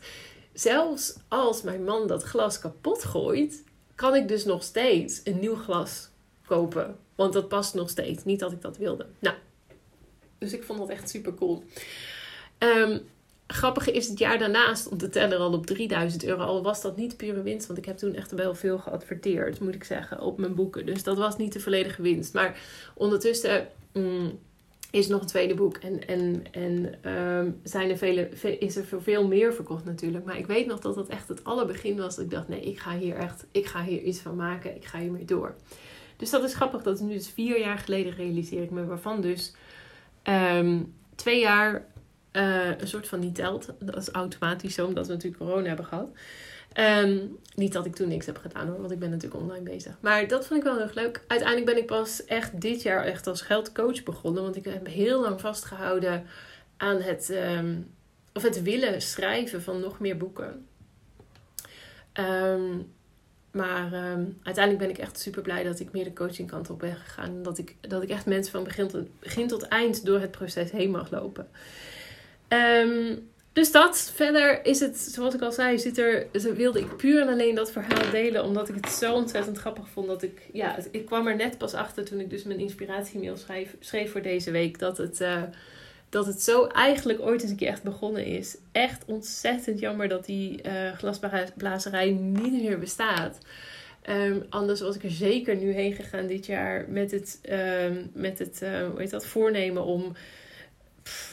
zelfs 0.52 1.14
als 1.28 1.62
mijn 1.62 1.85
man 1.85 2.06
dat 2.06 2.23
glas 2.23 2.59
kapot 2.59 3.04
gooit, 3.04 3.64
kan 3.94 4.14
ik 4.14 4.28
dus 4.28 4.44
nog 4.44 4.62
steeds 4.62 5.21
een 5.25 5.38
nieuw 5.38 5.56
glas 5.56 6.09
kopen. 6.47 6.97
Want 7.14 7.32
dat 7.32 7.49
past 7.49 7.75
nog 7.75 7.90
steeds. 7.90 8.25
Niet 8.25 8.40
dat 8.40 8.52
ik 8.52 8.62
dat 8.62 8.76
wilde. 8.76 9.06
Nou, 9.18 9.37
dus 10.38 10.52
ik 10.52 10.62
vond 10.62 10.78
dat 10.78 10.88
echt 10.88 11.11
super 11.11 11.35
cool. 11.35 11.62
Um, 12.59 13.00
grappige 13.47 13.92
is 13.92 14.09
het 14.09 14.18
jaar 14.18 14.38
daarnaast 14.38 14.88
om 14.88 14.99
te 14.99 15.09
tellen 15.09 15.38
al 15.38 15.52
op 15.52 15.66
3000 15.66 16.25
euro. 16.25 16.42
Al 16.44 16.62
was 16.62 16.82
dat 16.82 16.97
niet 16.97 17.16
pure 17.16 17.42
winst, 17.42 17.66
want 17.66 17.78
ik 17.78 17.85
heb 17.85 17.97
toen 17.97 18.14
echt 18.14 18.30
wel 18.30 18.54
veel 18.54 18.78
geadverteerd, 18.78 19.61
moet 19.61 19.75
ik 19.75 19.85
zeggen, 19.85 20.21
op 20.21 20.38
mijn 20.38 20.54
boeken. 20.54 20.87
Dus 20.87 21.02
dat 21.02 21.16
was 21.16 21.37
niet 21.37 21.52
de 21.52 21.61
volledige 21.61 22.02
winst. 22.02 22.32
Maar 22.32 22.59
ondertussen. 22.94 23.68
Mm, 23.92 24.38
is 24.92 25.08
nog 25.08 25.20
een 25.20 25.26
tweede 25.26 25.54
boek. 25.54 25.76
En, 25.76 26.06
en, 26.06 26.44
en 26.50 26.94
ehm, 27.02 27.50
zijn 27.62 27.90
er 27.90 27.96
vele, 27.96 28.28
is 28.58 28.76
er 28.76 28.84
veel 29.02 29.26
meer 29.26 29.54
verkocht 29.54 29.84
natuurlijk. 29.84 30.25
Maar 30.25 30.38
ik 30.38 30.46
weet 30.46 30.66
nog 30.66 30.80
dat 30.80 30.94
dat 30.94 31.08
echt 31.08 31.28
het 31.28 31.44
allerbegin 31.44 31.96
was. 31.96 32.16
Dat 32.16 32.25
ik 32.25 32.30
dacht, 32.30 32.49
nee, 32.49 32.61
ik 32.61 32.78
ga 32.78 32.96
hier 32.96 33.16
echt, 33.16 33.46
ik 33.50 33.66
ga 33.66 33.82
hier 33.82 34.02
iets 34.02 34.20
van 34.20 34.37
maken. 34.37 34.76
Ik 34.76 34.84
ga 34.84 34.99
hiermee 34.99 35.25
door. 35.25 35.54
Dus 36.16 36.30
dat 36.30 36.44
is 36.44 36.54
grappig. 36.54 36.82
Dat 36.82 36.94
is 36.94 37.00
nu 37.00 37.12
dus 37.12 37.28
vier 37.28 37.58
jaar 37.58 37.78
geleden 37.78 38.14
realiseer 38.14 38.62
ik 38.62 38.70
me. 38.70 38.84
Waarvan 38.84 39.20
dus 39.20 39.54
ehm, 40.22 40.80
twee 41.14 41.40
jaar 41.40 41.87
uh, 42.32 42.78
een 42.78 42.88
soort 42.88 43.08
van 43.08 43.20
niet 43.20 43.34
telt. 43.34 43.68
Dat 43.80 43.96
is 43.96 44.08
automatisch 44.08 44.75
zo, 44.75 44.87
omdat 44.87 45.06
we 45.06 45.12
natuurlijk 45.12 45.42
corona 45.42 45.66
hebben 45.66 45.87
gehad. 45.87 46.08
Um, 46.79 47.38
niet 47.55 47.73
dat 47.73 47.87
ik 47.87 47.95
toen 47.95 48.09
niks 48.09 48.26
heb 48.26 48.38
gedaan 48.38 48.69
hoor, 48.69 48.81
want 48.81 48.91
ik 48.91 48.99
ben 48.99 49.11
natuurlijk 49.11 49.43
online 49.43 49.64
bezig. 49.64 49.97
Maar 50.00 50.29
dat 50.29 50.47
vond 50.47 50.61
ik 50.61 50.67
wel 50.67 50.75
heel 50.75 50.83
erg 50.83 50.95
leuk. 50.95 51.25
Uiteindelijk 51.26 51.71
ben 51.71 51.83
ik 51.83 51.87
pas 51.87 52.25
echt 52.25 52.61
dit 52.61 52.83
jaar 52.83 53.05
echt 53.05 53.26
als 53.26 53.43
geldcoach 53.43 54.02
begonnen. 54.02 54.43
Want 54.43 54.57
ik 54.57 54.64
heb 54.64 54.87
heel 54.87 55.21
lang 55.21 55.41
vastgehouden 55.41 56.26
aan 56.76 57.00
het, 57.00 57.31
um, 57.31 57.91
of 58.33 58.43
het 58.43 58.62
willen 58.62 59.02
schrijven 59.02 59.62
van 59.62 59.81
nog 59.81 59.99
meer 60.00 60.17
boeken. 60.17 60.67
Um, 62.21 62.93
maar 63.50 63.93
uiteindelijk 64.43 64.79
ben 64.79 64.91
ik 64.91 64.99
echt 64.99 65.19
super 65.19 65.43
blij 65.43 65.62
dat 65.62 65.81
ik 65.81 65.93
meer 65.93 66.05
de 66.05 66.12
coachingkant 66.12 66.71
op 66.71 66.79
ben 66.79 66.97
gegaan. 66.97 67.43
Dat 67.43 67.59
ik, 67.59 67.76
dat 67.81 68.02
ik 68.02 68.09
echt 68.09 68.26
mensen 68.26 68.52
van 68.52 68.64
begin 68.64 68.88
tot, 68.88 69.21
begin 69.21 69.49
tot 69.49 69.62
eind 69.62 70.05
door 70.05 70.21
het 70.21 70.31
proces 70.31 70.71
heen 70.71 70.91
mag 70.91 71.11
lopen. 71.11 71.49
Dus 73.52 73.73
dat. 73.73 74.12
Verder 74.14 74.64
is 74.64 74.80
het, 74.80 74.99
zoals 74.99 75.35
ik 75.35 75.40
al 75.40 75.52
zei, 75.52 75.78
zit 75.78 75.99
er, 75.99 76.26
wilde 76.54 76.80
ik 76.80 76.97
puur 76.97 77.21
en 77.21 77.28
alleen 77.28 77.54
dat 77.54 77.73
verhaal 77.73 78.11
delen. 78.11 78.44
Omdat 78.44 78.68
ik 78.68 78.75
het 78.75 78.88
zo 78.88 79.14
ontzettend 79.14 79.59
grappig 79.59 79.88
vond. 79.88 80.06
Dat 80.06 80.23
ik, 80.23 80.40
ja, 80.52 80.78
ik 80.90 81.06
kwam 81.06 81.26
er 81.26 81.36
net 81.36 81.58
pas 81.58 81.75
achter 81.75 82.04
toen 82.04 82.21
ik 82.21 82.30
dus 82.30 82.43
mijn 82.43 82.60
inspiratiemail 82.60 83.36
schreef, 83.36 83.76
schreef 83.80 84.12
voor 84.12 84.23
deze 84.23 84.50
week. 84.50 84.78
Dat 84.78 84.99
het, 84.99 85.21
uh, 85.21 85.43
dat 86.08 86.26
het 86.26 86.43
zo 86.43 86.67
eigenlijk 86.67 87.21
ooit 87.21 87.43
eens 87.43 87.50
een 87.50 87.56
keer 87.56 87.69
echt 87.69 87.82
begonnen 87.82 88.25
is. 88.25 88.56
Echt 88.73 89.04
ontzettend 89.06 89.78
jammer 89.78 90.08
dat 90.08 90.25
die 90.25 90.60
uh, 90.67 90.93
glasblazerij 90.93 92.10
niet 92.10 92.62
meer 92.62 92.78
bestaat. 92.78 93.38
Um, 94.08 94.47
anders 94.49 94.80
was 94.80 94.97
ik 94.97 95.04
er 95.04 95.10
zeker 95.10 95.56
nu 95.56 95.73
heen 95.73 95.93
gegaan 95.93 96.26
dit 96.26 96.47
jaar 96.47 96.84
met 96.88 97.10
het, 97.10 97.41
um, 97.50 98.10
met 98.15 98.38
het 98.38 98.60
uh, 98.62 98.86
hoe 98.88 99.00
heet 99.00 99.10
dat, 99.10 99.26
voornemen 99.26 99.84
om 99.84 100.12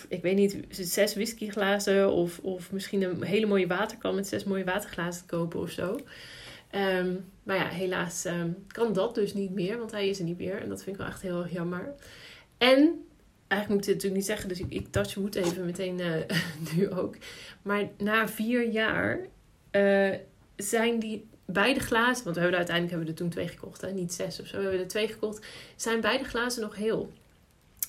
ik 0.09 0.21
weet 0.21 0.35
niet, 0.35 0.57
zes 0.69 1.13
whiskyglazen 1.13 2.11
of, 2.11 2.39
of 2.39 2.71
misschien 2.71 3.01
een 3.01 3.23
hele 3.23 3.45
mooie 3.45 3.67
waterkan 3.67 4.15
met 4.15 4.27
zes 4.27 4.43
mooie 4.43 4.63
waterglazen 4.63 5.21
te 5.21 5.35
kopen 5.35 5.59
of 5.59 5.69
zo. 5.69 5.99
Ehm, 6.69 7.15
maar 7.43 7.55
ja, 7.55 7.67
helaas 7.67 8.25
um, 8.25 8.65
kan 8.67 8.93
dat 8.93 9.15
dus 9.15 9.33
niet 9.33 9.51
meer, 9.51 9.77
want 9.77 9.91
hij 9.91 10.09
is 10.09 10.19
er 10.19 10.25
niet 10.25 10.37
meer. 10.37 10.61
En 10.61 10.69
dat 10.69 10.83
vind 10.83 10.95
ik 10.95 11.01
wel 11.01 11.11
echt 11.11 11.21
heel 11.21 11.41
erg 11.41 11.51
jammer. 11.51 11.93
En, 12.57 13.05
eigenlijk 13.47 13.67
moet 13.67 13.79
ik 13.79 13.85
dit 13.85 13.93
natuurlijk 13.93 14.15
niet 14.15 14.25
zeggen, 14.25 14.49
dus 14.49 14.59
ik, 14.59 14.65
ik 14.69 14.91
touch 14.91 15.13
wood 15.13 15.35
even 15.35 15.65
meteen 15.65 15.99
uh, 15.99 16.15
nu 16.75 16.89
ook. 16.89 17.15
Maar 17.61 17.89
na 17.97 18.27
vier 18.27 18.71
jaar 18.71 19.19
uh, 19.71 20.15
zijn 20.55 20.99
die 20.99 21.27
beide 21.45 21.79
glazen, 21.79 22.23
want 22.23 22.35
we 22.35 22.41
hebben 22.41 22.57
uiteindelijk 22.57 22.89
hebben 22.89 23.05
we 23.05 23.11
er 23.11 23.29
toen 23.29 23.29
twee 23.29 23.47
gekocht, 23.47 23.81
hè, 23.81 23.91
niet 23.91 24.13
zes 24.13 24.39
of 24.39 24.47
zo, 24.47 24.55
we 24.57 24.61
hebben 24.61 24.81
er 24.81 24.87
twee 24.87 25.07
gekocht, 25.07 25.45
zijn 25.75 26.01
beide 26.01 26.23
glazen 26.23 26.61
nog 26.61 26.75
heel. 26.75 27.11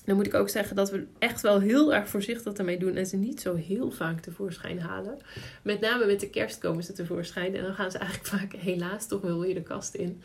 Dan 0.05 0.15
moet 0.15 0.27
ik 0.27 0.33
ook 0.33 0.49
zeggen 0.49 0.75
dat 0.75 0.91
we 0.91 1.05
echt 1.19 1.41
wel 1.41 1.59
heel 1.59 1.93
erg 1.93 2.09
voorzichtig 2.09 2.53
ermee 2.53 2.77
doen 2.77 2.95
en 2.95 3.05
ze 3.05 3.17
niet 3.17 3.41
zo 3.41 3.55
heel 3.55 3.91
vaak 3.91 4.19
tevoorschijn 4.19 4.79
halen. 4.79 5.17
Met 5.61 5.79
name 5.79 6.05
met 6.05 6.19
de 6.19 6.29
kerst 6.29 6.57
komen 6.57 6.83
ze 6.83 6.93
tevoorschijn 6.93 7.55
en 7.55 7.63
dan 7.63 7.73
gaan 7.73 7.91
ze 7.91 7.97
eigenlijk 7.97 8.29
vaak 8.35 8.53
helaas 8.53 9.07
toch 9.07 9.21
wel 9.21 9.39
weer 9.39 9.53
de 9.53 9.63
kast 9.63 9.93
in. 9.93 10.21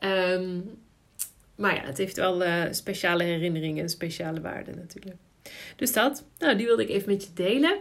Um, 0.00 0.78
maar 1.54 1.74
ja, 1.74 1.82
het 1.84 1.98
heeft 1.98 2.16
wel 2.16 2.42
uh, 2.42 2.64
speciale 2.70 3.22
herinneringen 3.22 3.82
en 3.82 3.88
speciale 3.88 4.40
waarden 4.40 4.76
natuurlijk. 4.76 5.16
Dus 5.76 5.92
dat, 5.92 6.24
nou, 6.38 6.56
die 6.56 6.66
wilde 6.66 6.82
ik 6.82 6.88
even 6.88 7.08
met 7.08 7.22
je 7.22 7.32
delen. 7.34 7.78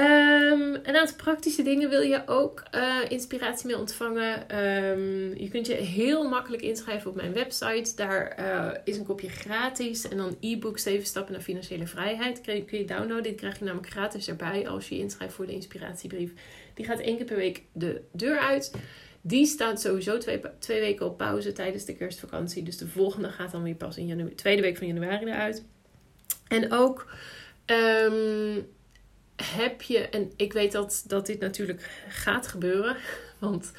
Um, 0.00 0.74
een 0.82 0.96
aantal 0.96 1.16
praktische 1.16 1.62
dingen 1.62 1.88
wil 1.88 2.00
je 2.00 2.22
ook 2.26 2.62
uh, 2.74 2.96
inspiratie 3.08 3.66
mee 3.66 3.78
ontvangen. 3.78 4.58
Um, 4.58 5.38
je 5.38 5.48
kunt 5.50 5.66
je 5.66 5.74
heel 5.74 6.28
makkelijk 6.28 6.62
inschrijven 6.62 7.10
op 7.10 7.16
mijn 7.16 7.32
website. 7.32 7.92
Daar 7.96 8.36
uh, 8.38 8.70
is 8.84 8.96
een 8.96 9.04
kopje 9.04 9.28
gratis. 9.28 10.08
En 10.08 10.16
dan 10.16 10.36
e-book 10.40 10.78
7 10.78 11.06
stappen 11.06 11.32
naar 11.32 11.42
financiële 11.42 11.86
vrijheid. 11.86 12.40
Kun 12.40 12.64
je, 12.70 12.84
downloaden. 12.84 13.22
Die 13.22 13.34
krijg 13.34 13.58
je 13.58 13.64
namelijk 13.64 13.90
gratis 13.90 14.28
erbij 14.28 14.68
als 14.68 14.88
je 14.88 14.94
je 14.94 15.00
inschrijft 15.00 15.34
voor 15.34 15.46
de 15.46 15.52
inspiratiebrief. 15.52 16.32
Die 16.74 16.84
gaat 16.84 17.00
één 17.00 17.16
keer 17.16 17.26
per 17.26 17.36
week 17.36 17.62
de 17.72 18.02
deur 18.12 18.38
uit. 18.38 18.74
Die 19.20 19.46
staat 19.46 19.80
sowieso 19.80 20.18
twee, 20.18 20.40
twee 20.58 20.80
weken 20.80 21.06
op 21.06 21.16
pauze 21.16 21.52
tijdens 21.52 21.84
de 21.84 21.96
kerstvakantie. 21.96 22.62
Dus 22.62 22.76
de 22.76 22.88
volgende 22.88 23.28
gaat 23.28 23.52
dan 23.52 23.62
weer 23.62 23.74
pas 23.74 23.96
in 23.96 24.06
januari, 24.06 24.34
tweede 24.34 24.62
week 24.62 24.76
van 24.76 24.86
januari 24.86 25.24
eruit. 25.24 25.64
En 26.48 26.72
ook... 26.72 27.12
Um, 27.66 28.66
heb 29.42 29.82
je, 29.82 29.98
en 29.98 30.32
ik 30.36 30.52
weet 30.52 30.72
dat, 30.72 31.04
dat 31.06 31.26
dit 31.26 31.40
natuurlijk 31.40 32.04
gaat 32.08 32.46
gebeuren, 32.46 32.96
want 33.38 33.72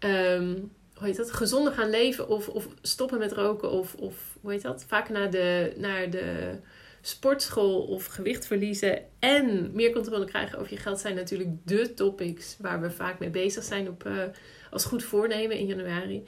um, 0.00 0.72
hoe 0.94 1.06
heet 1.06 1.16
dat? 1.16 1.32
Gezonder 1.32 1.72
gaan 1.72 1.90
leven 1.90 2.28
of, 2.28 2.48
of 2.48 2.68
stoppen 2.82 3.18
met 3.18 3.32
roken 3.32 3.70
of, 3.70 3.94
of 3.94 4.38
hoe 4.40 4.52
heet 4.52 4.62
dat? 4.62 4.84
Vaak 4.88 5.08
naar 5.08 5.30
de, 5.30 5.72
naar 5.76 6.10
de 6.10 6.58
sportschool 7.00 7.82
of 7.82 8.06
gewicht 8.06 8.46
verliezen 8.46 9.02
en 9.18 9.70
meer 9.72 9.92
controle 9.92 10.24
krijgen 10.24 10.58
over 10.58 10.72
je 10.72 10.78
geld 10.78 11.00
zijn 11.00 11.14
natuurlijk 11.14 11.50
de 11.64 11.94
topics 11.94 12.56
waar 12.58 12.80
we 12.80 12.90
vaak 12.90 13.18
mee 13.18 13.30
bezig 13.30 13.64
zijn 13.64 13.88
op, 13.88 14.06
uh, 14.06 14.22
als 14.70 14.84
goed 14.84 15.04
voornemen 15.04 15.56
in 15.56 15.66
januari. 15.66 16.24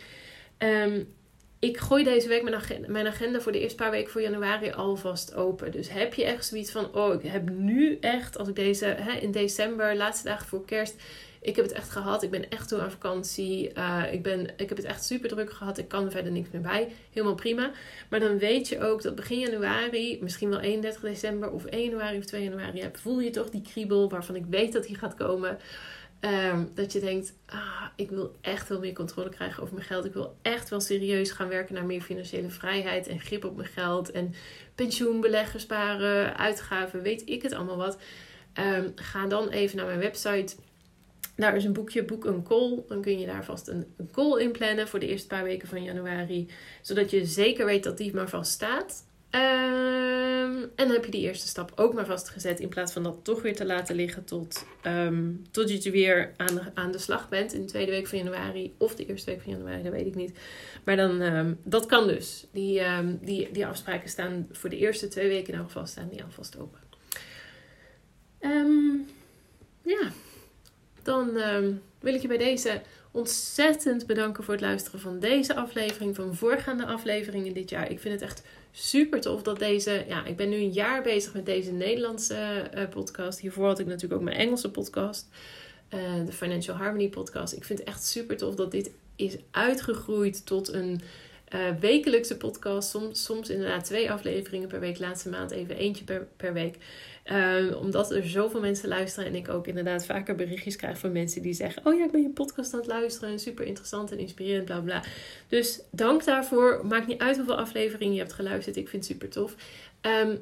Um, 0.58 1.14
ik 1.68 1.78
gooi 1.78 2.04
deze 2.04 2.28
week 2.28 2.42
mijn 2.42 2.54
agenda, 2.54 2.88
mijn 2.88 3.06
agenda 3.06 3.40
voor 3.40 3.52
de 3.52 3.60
eerste 3.60 3.76
paar 3.76 3.90
weken 3.90 4.10
voor 4.10 4.20
januari 4.20 4.70
alvast 4.70 5.34
open. 5.34 5.72
Dus 5.72 5.88
heb 5.88 6.14
je 6.14 6.24
echt 6.24 6.46
zoiets 6.46 6.70
van: 6.70 6.94
oh, 6.94 7.14
ik 7.14 7.30
heb 7.30 7.50
nu 7.50 7.98
echt, 8.00 8.38
als 8.38 8.48
ik 8.48 8.54
deze 8.54 8.84
hè, 8.84 9.12
in 9.12 9.30
december, 9.30 9.96
laatste 9.96 10.28
dagen 10.28 10.46
voor 10.46 10.64
kerst, 10.64 10.94
ik 11.40 11.56
heb 11.56 11.64
het 11.64 11.74
echt 11.74 11.90
gehad. 11.90 12.22
Ik 12.22 12.30
ben 12.30 12.50
echt 12.50 12.68
toe 12.68 12.80
aan 12.80 12.90
vakantie. 12.90 13.72
Uh, 13.78 14.02
ik, 14.10 14.22
ben, 14.22 14.48
ik 14.56 14.68
heb 14.68 14.76
het 14.76 14.86
echt 14.86 15.04
super 15.04 15.28
druk 15.28 15.52
gehad. 15.52 15.78
Ik 15.78 15.88
kan 15.88 16.04
er 16.04 16.10
verder 16.10 16.32
niks 16.32 16.50
meer 16.50 16.62
bij. 16.62 16.92
Helemaal 17.12 17.34
prima. 17.34 17.70
Maar 18.08 18.20
dan 18.20 18.38
weet 18.38 18.68
je 18.68 18.80
ook 18.80 19.02
dat 19.02 19.14
begin 19.14 19.38
januari, 19.38 20.18
misschien 20.20 20.48
wel 20.48 20.60
31 20.60 21.00
december 21.00 21.50
of 21.50 21.64
1 21.64 21.84
januari 21.84 22.18
of 22.18 22.24
2 22.24 22.42
januari, 22.42 22.88
voel 22.92 23.20
je 23.20 23.30
toch 23.30 23.50
die 23.50 23.62
kriebel 23.62 24.10
waarvan 24.10 24.36
ik 24.36 24.44
weet 24.50 24.72
dat 24.72 24.86
die 24.86 24.96
gaat 24.96 25.14
komen. 25.14 25.58
Ehm, 26.26 26.64
dat 26.74 26.92
je 26.92 27.00
denkt, 27.00 27.32
ah, 27.46 27.86
ik 27.96 28.10
wil 28.10 28.36
echt 28.40 28.68
wel 28.68 28.78
meer 28.78 28.92
controle 28.92 29.28
krijgen 29.28 29.62
over 29.62 29.74
mijn 29.74 29.86
geld. 29.86 30.04
Ik 30.04 30.12
wil 30.12 30.36
echt 30.42 30.68
wel 30.68 30.80
serieus 30.80 31.30
gaan 31.30 31.48
werken 31.48 31.74
naar 31.74 31.84
meer 31.84 32.00
financiële 32.02 32.50
vrijheid 32.50 33.06
en 33.06 33.20
grip 33.20 33.44
op 33.44 33.56
mijn 33.56 33.68
geld. 33.68 34.10
En 34.10 34.34
pensioen, 34.74 35.20
beleggen, 35.20 35.60
sparen, 35.60 36.36
uitgaven, 36.36 37.02
weet 37.02 37.28
ik 37.28 37.42
het 37.42 37.52
allemaal 37.52 37.76
wat. 37.76 37.98
Um, 38.54 38.92
ga 38.94 39.26
dan 39.26 39.48
even 39.48 39.76
naar 39.76 39.86
mijn 39.86 39.98
website. 39.98 40.56
Daar 41.36 41.56
is 41.56 41.64
een 41.64 41.72
boekje, 41.72 42.04
boek 42.04 42.24
een 42.24 42.42
call. 42.42 42.82
Dan 42.88 43.02
kun 43.02 43.18
je 43.18 43.26
daar 43.26 43.44
vast 43.44 43.68
een, 43.68 43.94
een 43.96 44.10
call 44.10 44.40
in 44.40 44.52
plannen 44.52 44.88
voor 44.88 44.98
de 44.98 45.08
eerste 45.08 45.26
paar 45.26 45.44
weken 45.44 45.68
van 45.68 45.82
januari. 45.82 46.48
Zodat 46.82 47.10
je 47.10 47.26
zeker 47.26 47.66
weet 47.66 47.84
dat 47.84 47.98
die 47.98 48.14
maar 48.14 48.28
vast 48.28 48.52
staat. 48.52 49.04
Um, 49.36 50.62
en 50.62 50.86
dan 50.86 50.90
heb 50.90 51.04
je 51.04 51.10
die 51.10 51.20
eerste 51.20 51.48
stap 51.48 51.72
ook 51.74 51.94
maar 51.94 52.06
vastgezet. 52.06 52.60
In 52.60 52.68
plaats 52.68 52.92
van 52.92 53.02
dat 53.02 53.18
toch 53.22 53.42
weer 53.42 53.56
te 53.56 53.64
laten 53.64 53.96
liggen 53.96 54.24
tot, 54.24 54.66
um, 54.86 55.44
tot 55.50 55.82
je 55.84 55.90
weer 55.90 56.32
aan 56.36 56.54
de, 56.54 56.62
aan 56.74 56.92
de 56.92 56.98
slag 56.98 57.28
bent. 57.28 57.52
In 57.52 57.60
de 57.60 57.66
tweede 57.66 57.90
week 57.90 58.06
van 58.06 58.18
januari 58.18 58.74
of 58.78 58.94
de 58.94 59.06
eerste 59.06 59.30
week 59.30 59.42
van 59.42 59.52
januari, 59.52 59.82
dat 59.82 59.92
weet 59.92 60.06
ik 60.06 60.14
niet. 60.14 60.38
Maar 60.84 60.96
dan, 60.96 61.20
um, 61.20 61.58
dat 61.62 61.86
kan 61.86 62.06
dus. 62.06 62.46
Die, 62.50 62.82
die, 63.20 63.50
die 63.52 63.66
afspraken 63.66 64.08
staan 64.08 64.48
voor 64.52 64.70
de 64.70 64.76
eerste 64.76 65.08
twee 65.08 65.28
weken 65.28 65.46
in 65.46 65.52
ieder 65.52 65.66
geval 65.66 65.86
staan 65.86 66.08
die 66.08 66.22
alvast 66.22 66.58
open. 66.58 66.80
ja, 69.82 70.10
dan 71.02 71.30
wil 72.00 72.14
ik 72.14 72.22
je 72.22 72.28
bij 72.28 72.38
deze 72.38 72.80
ontzettend 73.10 74.06
bedanken 74.06 74.44
voor 74.44 74.54
het 74.54 74.62
luisteren 74.62 75.00
van 75.00 75.18
deze 75.18 75.54
aflevering, 75.54 76.16
van 76.16 76.34
voorgaande 76.34 76.86
afleveringen 76.86 77.54
dit 77.54 77.70
jaar. 77.70 77.90
Ik 77.90 78.00
vind 78.00 78.14
het 78.14 78.22
echt 78.22 78.42
super 78.78 79.20
tof 79.20 79.42
dat 79.42 79.58
deze. 79.58 80.04
Ja, 80.08 80.24
ik 80.24 80.36
ben 80.36 80.48
nu 80.48 80.56
een 80.56 80.72
jaar 80.72 81.02
bezig 81.02 81.34
met 81.34 81.46
deze 81.46 81.72
Nederlandse 81.72 82.70
uh, 82.74 82.88
podcast. 82.88 83.38
Hiervoor 83.38 83.66
had 83.66 83.78
ik 83.78 83.86
natuurlijk 83.86 84.14
ook 84.14 84.26
mijn 84.26 84.36
Engelse 84.36 84.70
podcast, 84.70 85.28
uh, 85.94 86.00
de 86.26 86.32
Financial 86.32 86.76
Harmony 86.76 87.08
podcast. 87.08 87.52
Ik 87.52 87.64
vind 87.64 87.78
het 87.78 87.88
echt 87.88 88.04
super 88.04 88.36
tof 88.36 88.54
dat 88.54 88.70
dit 88.70 88.90
is 89.16 89.36
uitgegroeid 89.50 90.46
tot 90.46 90.72
een 90.72 91.00
uh, 91.54 91.60
wekelijkse 91.80 92.36
podcast. 92.36 92.90
Soms, 92.90 93.24
soms 93.24 93.50
inderdaad 93.50 93.84
twee 93.84 94.10
afleveringen 94.10 94.68
per 94.68 94.80
week. 94.80 94.98
Laatste 94.98 95.28
maand 95.28 95.50
even 95.50 95.76
eentje 95.76 96.04
per, 96.04 96.26
per 96.36 96.52
week. 96.52 96.76
Um, 97.32 97.72
omdat 97.72 98.10
er 98.10 98.28
zoveel 98.28 98.60
mensen 98.60 98.88
luisteren 98.88 99.28
en 99.28 99.34
ik 99.34 99.48
ook 99.48 99.66
inderdaad 99.66 100.06
vaker 100.06 100.34
berichtjes 100.34 100.76
krijg 100.76 100.98
van 100.98 101.12
mensen 101.12 101.42
die 101.42 101.52
zeggen: 101.52 101.86
Oh 101.86 101.98
ja, 101.98 102.04
ik 102.04 102.10
ben 102.10 102.22
je 102.22 102.28
podcast 102.28 102.72
aan 102.72 102.78
het 102.78 102.88
luisteren 102.88 103.30
en 103.30 103.38
super 103.38 103.66
interessant 103.66 104.12
en 104.12 104.18
inspirerend, 104.18 104.64
bla 104.64 104.80
bla. 104.80 105.02
Dus 105.48 105.80
dank 105.90 106.24
daarvoor. 106.24 106.86
Maakt 106.86 107.06
niet 107.06 107.20
uit 107.20 107.36
hoeveel 107.36 107.58
afleveringen 107.58 108.14
je 108.14 108.20
hebt 108.20 108.32
geluisterd. 108.32 108.76
Ik 108.76 108.88
vind 108.88 109.02
het 109.02 109.12
super 109.12 109.28
tof. 109.28 109.54
Um, 110.02 110.38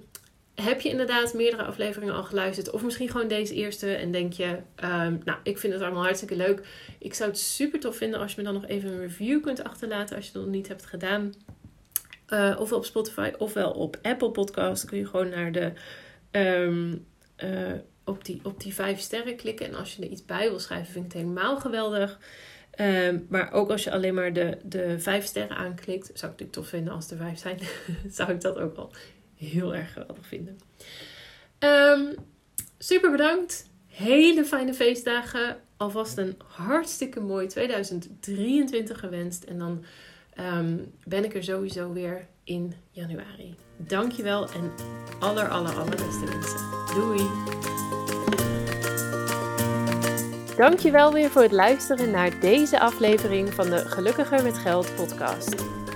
heb 0.54 0.80
je 0.80 0.88
inderdaad 0.88 1.34
meerdere 1.34 1.62
afleveringen 1.62 2.14
al 2.14 2.24
geluisterd? 2.24 2.70
Of 2.70 2.82
misschien 2.82 3.10
gewoon 3.10 3.28
deze 3.28 3.54
eerste 3.54 3.94
en 3.94 4.10
denk 4.10 4.32
je, 4.32 4.46
um, 4.84 5.20
nou, 5.24 5.38
ik 5.42 5.58
vind 5.58 5.72
het 5.72 5.82
allemaal 5.82 6.02
hartstikke 6.02 6.36
leuk. 6.36 6.66
Ik 6.98 7.14
zou 7.14 7.30
het 7.30 7.38
super 7.38 7.80
tof 7.80 7.96
vinden 7.96 8.20
als 8.20 8.34
je 8.34 8.40
me 8.40 8.46
dan 8.46 8.54
nog 8.54 8.66
even 8.66 8.90
een 8.90 9.00
review 9.00 9.42
kunt 9.42 9.64
achterlaten 9.64 10.16
als 10.16 10.26
je 10.26 10.32
dat 10.32 10.42
nog 10.42 10.50
niet 10.50 10.68
hebt 10.68 10.86
gedaan. 10.86 11.34
Uh, 12.28 12.56
ofwel 12.58 12.78
op 12.78 12.84
Spotify 12.84 13.32
ofwel 13.38 13.70
op 13.70 13.98
Apple 14.02 14.30
Podcast. 14.30 14.80
Dan 14.80 14.90
kun 14.90 14.98
je 14.98 15.06
gewoon 15.06 15.28
naar 15.28 15.52
de 15.52 15.72
um, 16.30 17.06
uh, 17.44 17.72
op, 18.04 18.24
die, 18.24 18.40
op 18.42 18.60
die 18.60 18.74
vijf 18.74 19.00
sterren 19.00 19.36
klikken. 19.36 19.66
En 19.66 19.74
als 19.74 19.96
je 19.96 20.02
er 20.02 20.10
iets 20.10 20.24
bij 20.24 20.48
wil 20.48 20.58
schrijven, 20.58 20.92
vind 20.92 21.04
ik 21.04 21.12
het 21.12 21.20
helemaal 21.20 21.60
geweldig. 21.60 22.18
Um, 22.80 23.26
maar 23.28 23.52
ook 23.52 23.70
als 23.70 23.84
je 23.84 23.92
alleen 23.92 24.14
maar 24.14 24.32
de, 24.32 24.58
de 24.62 24.98
vijf 24.98 25.24
sterren 25.24 25.56
aanklikt, 25.56 26.06
zou 26.06 26.14
ik 26.14 26.20
het 26.20 26.22
natuurlijk 26.22 26.52
tof 26.52 26.68
vinden 26.68 26.92
als 26.92 27.10
er 27.10 27.16
vijf 27.16 27.38
zijn. 27.38 27.58
zou 28.16 28.30
ik 28.30 28.40
dat 28.40 28.58
ook 28.58 28.76
wel 28.76 28.92
heel 29.44 29.74
erg 29.74 29.92
geweldig 29.92 30.26
vinden. 30.26 30.58
Um, 31.58 32.14
super 32.78 33.10
bedankt. 33.10 33.70
Hele 33.86 34.44
fijne 34.44 34.74
feestdagen. 34.74 35.56
Alvast 35.76 36.18
een 36.18 36.36
hartstikke 36.46 37.20
mooi 37.20 37.46
2023 37.46 38.98
gewenst. 38.98 39.44
En 39.44 39.58
dan 39.58 39.84
um, 40.40 40.92
ben 41.04 41.24
ik 41.24 41.34
er 41.34 41.44
sowieso 41.44 41.92
weer 41.92 42.26
in 42.44 42.74
januari. 42.90 43.54
Dankjewel 43.76 44.48
en 44.50 44.72
aller, 45.20 45.48
aller, 45.48 45.74
allerbeste 45.74 46.24
wensen. 46.24 46.60
Doei! 46.94 47.26
Dankjewel 50.56 51.12
weer 51.12 51.30
voor 51.30 51.42
het 51.42 51.52
luisteren 51.52 52.10
naar 52.10 52.40
deze 52.40 52.80
aflevering 52.80 53.54
van 53.54 53.70
de 53.70 53.78
Gelukkiger 53.78 54.42
met 54.42 54.58
Geld 54.58 54.94
podcast. 54.96 55.54